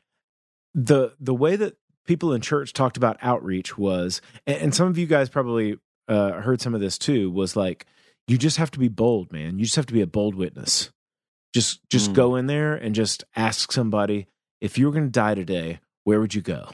[0.75, 1.77] the the way that
[2.07, 5.79] people in church talked about outreach was, and, and some of you guys probably
[6.09, 7.87] uh, heard some of this too, was like
[8.27, 9.59] you just have to be bold, man.
[9.59, 10.91] You just have to be a bold witness.
[11.55, 12.15] Just just Mm.
[12.15, 14.27] go in there and just ask somebody
[14.61, 16.69] if you were going to die today, where would you go?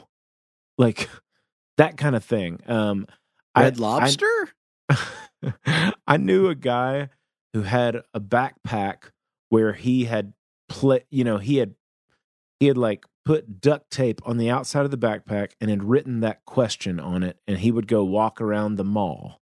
[0.77, 1.09] Like
[1.77, 2.59] that kind of thing.
[2.67, 3.07] Um,
[3.57, 4.49] Red I- Lobster?
[4.89, 7.09] I, I knew a guy
[7.55, 9.11] who had a backpack
[9.47, 10.33] where he had
[10.67, 11.73] play, you know, he had
[12.59, 16.19] he had like put duct tape on the outside of the backpack and had written
[16.19, 19.39] that question on it and he would go walk around the mall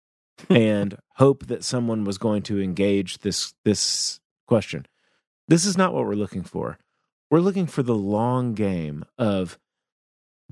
[0.48, 4.86] and hope that someone was going to engage this this question.
[5.46, 6.78] This is not what we're looking for.
[7.30, 9.58] We're looking for the long game of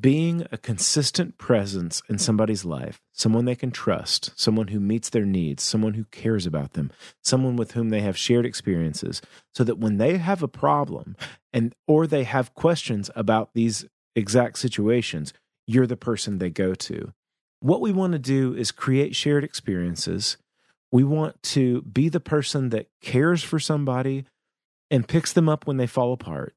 [0.01, 5.25] being a consistent presence in somebody's life, someone they can trust, someone who meets their
[5.25, 6.91] needs, someone who cares about them,
[7.23, 9.23] someone with whom they have shared experiences,
[9.55, 11.17] so that when they have a problem
[11.53, 15.33] and or they have questions about these exact situations,
[15.67, 17.13] you're the person they go to.
[17.61, 20.37] What we want to do is create shared experiences.
[20.93, 24.25] We want to be the person that cares for somebody
[24.91, 26.55] and picks them up when they fall apart.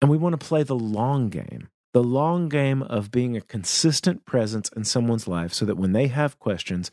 [0.00, 4.26] And we want to play the long game the long game of being a consistent
[4.26, 6.90] presence in someone's life so that when they have questions,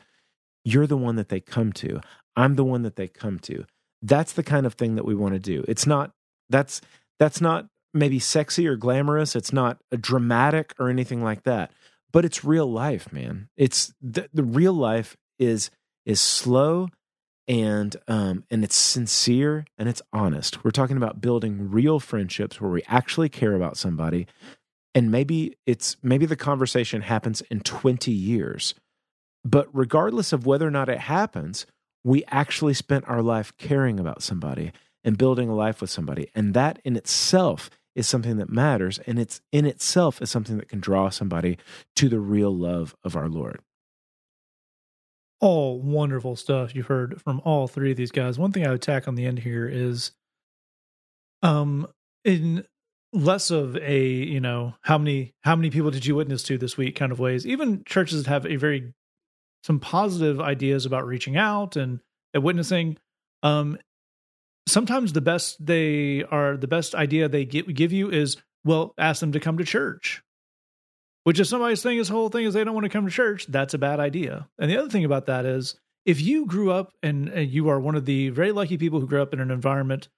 [0.64, 2.00] you're the one that they come to.
[2.36, 3.64] I'm the one that they come to.
[4.00, 5.64] That's the kind of thing that we want to do.
[5.66, 6.12] It's not
[6.48, 6.80] that's
[7.18, 9.34] that's not maybe sexy or glamorous.
[9.34, 11.72] It's not dramatic or anything like that.
[12.12, 13.48] But it's real life, man.
[13.56, 15.70] It's the, the real life is
[16.06, 16.88] is slow
[17.48, 20.64] and um and it's sincere and it's honest.
[20.64, 24.28] We're talking about building real friendships where we actually care about somebody
[24.94, 28.74] and maybe it's maybe the conversation happens in 20 years
[29.44, 31.66] but regardless of whether or not it happens
[32.04, 34.72] we actually spent our life caring about somebody
[35.04, 39.18] and building a life with somebody and that in itself is something that matters and
[39.18, 41.58] it's in itself is something that can draw somebody
[41.96, 43.60] to the real love of our Lord.
[45.40, 48.38] All wonderful stuff you've heard from all three of these guys.
[48.38, 50.12] One thing I would tack on the end here is
[51.42, 51.86] um
[52.24, 52.64] in
[53.12, 56.76] less of a, you know, how many how many people did you witness to this
[56.76, 57.46] week kind of ways.
[57.46, 58.92] Even churches that have a very
[59.64, 62.00] some positive ideas about reaching out and,
[62.34, 62.98] and witnessing.
[63.42, 63.78] Um
[64.66, 69.20] sometimes the best they are the best idea they give, give you is well ask
[69.20, 70.22] them to come to church
[71.24, 73.46] which if somebody's saying his whole thing is they don't want to come to church
[73.48, 76.92] that's a bad idea and the other thing about that is if you grew up
[77.02, 79.50] and, and you are one of the very lucky people who grew up in an
[79.50, 80.08] environment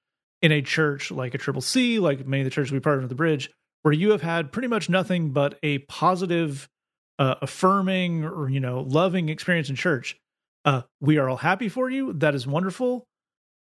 [0.43, 3.09] in a church like a triple c like many of the churches we partner with
[3.09, 3.51] the bridge
[3.83, 6.69] where you have had pretty much nothing but a positive
[7.19, 10.17] uh, affirming or you know loving experience in church
[10.65, 13.05] uh, we are all happy for you that is wonderful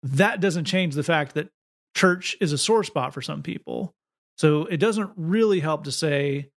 [0.03, 1.49] that doesn't change the fact that
[1.95, 3.95] church is a sore spot for some people.
[4.37, 6.51] So it doesn't really help to say,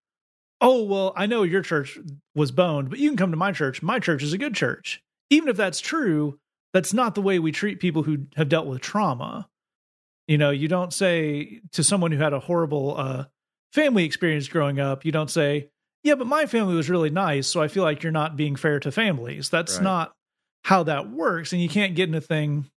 [0.59, 1.97] oh, well, I know your church
[2.35, 3.81] was boned, but you can come to my church.
[3.81, 5.01] My church is a good church.
[5.31, 6.37] Even if that's true,
[6.73, 9.47] that's not the way we treat people who have dealt with trauma.
[10.31, 13.25] You know, you don't say to someone who had a horrible uh,
[13.73, 15.67] family experience growing up, you don't say,
[16.03, 17.47] yeah, but my family was really nice.
[17.47, 19.49] So I feel like you're not being fair to families.
[19.49, 19.83] That's Right.
[19.83, 20.13] not
[20.63, 21.51] how that works.
[21.51, 22.69] And you can't get in a thing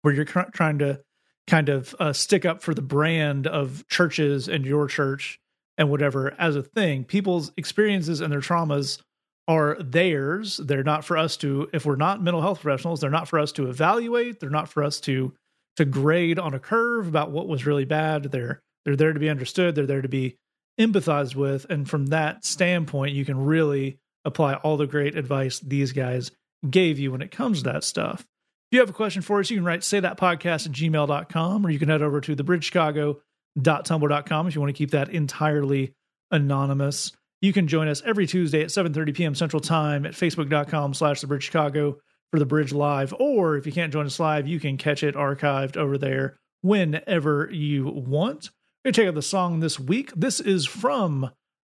[0.00, 1.02] where you're tr- trying to
[1.46, 5.38] kind of uh, stick up for the brand of churches and your church
[5.76, 7.04] and whatever as a thing.
[7.04, 9.02] People's experiences and their traumas
[9.46, 10.56] are theirs.
[10.56, 13.52] They're not for us to, if we're not mental health professionals, they're not for us
[13.52, 14.40] to evaluate.
[14.40, 15.34] They're not for us to
[15.76, 18.24] to grade on a curve about what was really bad.
[18.24, 19.74] They're they're there to be understood.
[19.74, 20.36] They're there to be
[20.78, 21.66] empathized with.
[21.68, 26.30] And from that standpoint, you can really apply all the great advice these guys
[26.68, 28.20] gave you when it comes to that stuff.
[28.20, 28.26] If
[28.72, 31.70] you have a question for us, you can write say that podcast at gmail.com or
[31.70, 35.94] you can head over to thebridgechicago.tumblr.com if you want to keep that entirely
[36.30, 37.12] anonymous.
[37.40, 39.34] You can join us every Tuesday at 7.30 p.m.
[39.34, 41.98] Central Time at facebook.com slash the bridge Chicago
[42.36, 43.14] for the bridge live.
[43.18, 47.48] Or if you can't join us live, you can catch it archived over there whenever
[47.50, 48.50] you want.
[48.84, 50.12] We're going to check out the song this week.
[50.14, 51.30] This is from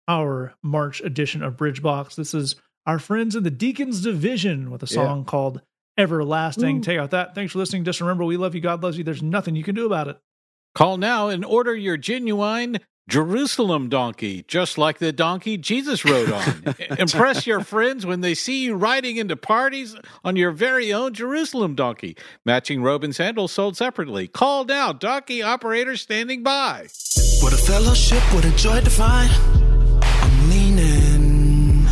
[0.07, 2.15] our March edition of Bridgebox.
[2.15, 2.55] This is
[2.85, 5.03] our friends in the Deacons Division with a Yeah.
[5.03, 5.61] song called
[5.97, 6.79] Everlasting.
[6.81, 7.35] Take out that.
[7.35, 7.83] Thanks for listening.
[7.83, 8.61] Just remember, we love you.
[8.61, 9.03] God loves you.
[9.03, 10.17] There's nothing you can do about it.
[10.75, 16.75] Call now and order your genuine Jerusalem donkey, just like the donkey Jesus rode on.
[16.97, 21.75] Impress your friends when they see you riding into parties on your very own Jerusalem
[21.75, 22.15] donkey.
[22.45, 24.27] Matching robe and sandals sold separately.
[24.27, 26.87] Call now, donkey operator standing by.
[27.41, 29.29] What a fellowship, what a joy to find.
[30.01, 31.87] I'm leaning,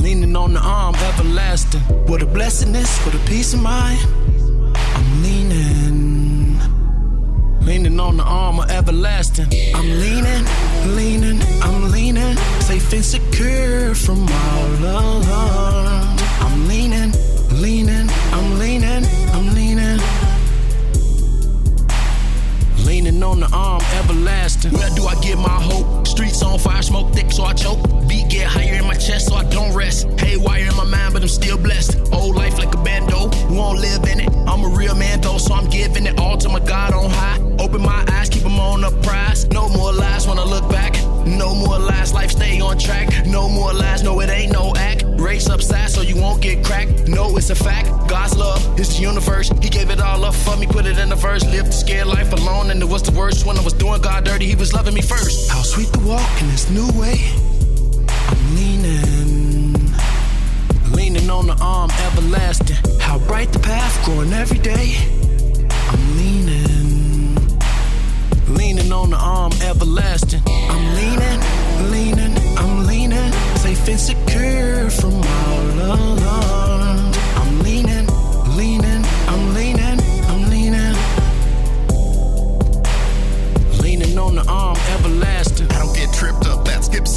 [0.00, 1.80] leaning on the arm everlasting.
[2.06, 4.23] What a blessedness, what a peace of mind.
[7.64, 9.48] Leaning on the arm of everlasting.
[9.74, 10.44] I'm leaning,
[10.96, 16.16] leaning, I'm leaning, safe and secure from all alarm.
[16.40, 17.12] I'm leaning,
[17.60, 19.23] leaning, I'm leaning.
[22.94, 24.70] Leaning on the arm, everlasting.
[24.70, 26.06] Where do I get my hope?
[26.06, 27.82] Streets on fire, smoke thick, so I choke.
[28.06, 30.06] Beat get higher in my chest, so I don't rest.
[30.20, 32.12] Haywire in my mind, but I'm still blessed.
[32.12, 34.30] Old life like a bando, won't live in it.
[34.46, 37.40] I'm a real man though, so I'm giving it all to my God on high.
[37.58, 39.44] Open my eyes, keep them on the prize.
[39.48, 40.94] No more lies when I look back.
[41.26, 43.26] No more lies, life stay on track.
[43.26, 45.04] No more lies, no, it ain't no act.
[45.06, 47.08] Race upside so you won't get cracked.
[47.08, 47.88] No, it's a fact.
[48.08, 49.48] God's love is the universe.
[49.62, 51.44] He gave it all up for me, put it in the verse.
[51.46, 53.46] Lived scared life alone, and it was the worst.
[53.46, 55.50] When I was doing God dirty, He was loving me first.
[55.50, 57.16] How sweet to walk in this new way.
[58.28, 59.92] I'm leaning,
[60.92, 62.76] leaning on the arm, everlasting.
[63.00, 64.96] How bright the path, growing every day.
[65.88, 67.34] I'm leaning,
[68.48, 70.42] leaning on the arm, everlasting.
[73.84, 76.63] Safe and secure from all alarm.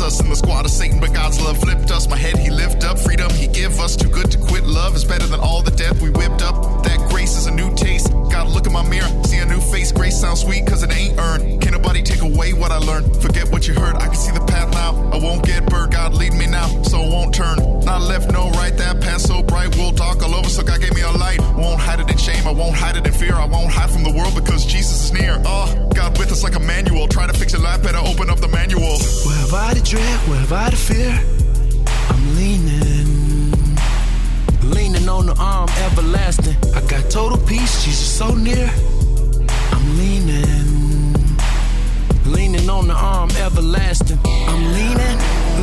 [0.08, 2.08] Us in the squad of Satan, but God's love flipped us.
[2.08, 3.98] My head he lift up, freedom he give us.
[3.98, 4.64] Too good to quit.
[4.64, 6.84] Love is better than all the death we whipped up.
[6.84, 8.10] That grace is a new taste.
[8.32, 9.92] Gotta look in my mirror, see a new face.
[9.92, 11.62] Grace sounds sweet cause it ain't earned.
[11.62, 13.22] Can't nobody take away what I learned.
[13.22, 14.96] Forget what you heard, I can see the path now.
[15.12, 17.58] I won't get burned, God lead me now, so I won't turn.
[17.84, 19.76] Not left, no right, that path so bright.
[19.76, 21.40] Will dark all over, so God gave me a light.
[21.58, 23.36] Won't hide it in shame, I won't hide it in fear.
[23.36, 25.42] I won't hide from the world because Jesus is near.
[25.46, 27.08] Oh, God with us like a manual.
[27.08, 29.00] Try to fix your life, better open up the manual.
[29.26, 30.20] Where have I to dread?
[30.30, 31.12] Where have I to fear?
[32.10, 33.52] I'm leaning,
[34.62, 36.56] leaning on the arm, everlasting.
[36.76, 38.70] I got total peace, Jesus so near.
[39.72, 41.16] I'm leaning,
[42.26, 44.20] leaning on the arm everlasting.
[44.24, 45.18] I'm leaning,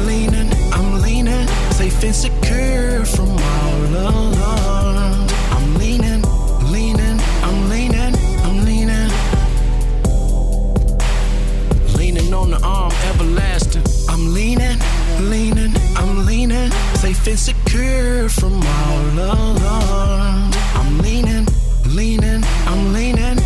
[0.04, 1.46] leaning, I'm leaning,
[1.78, 4.73] safe and secure from all alarm.
[14.34, 14.76] leaning,
[15.30, 20.56] leaning, I'm leaning, safe and secure from all alarms.
[20.74, 21.46] I'm leaning,
[21.86, 23.43] leaning, I'm leaning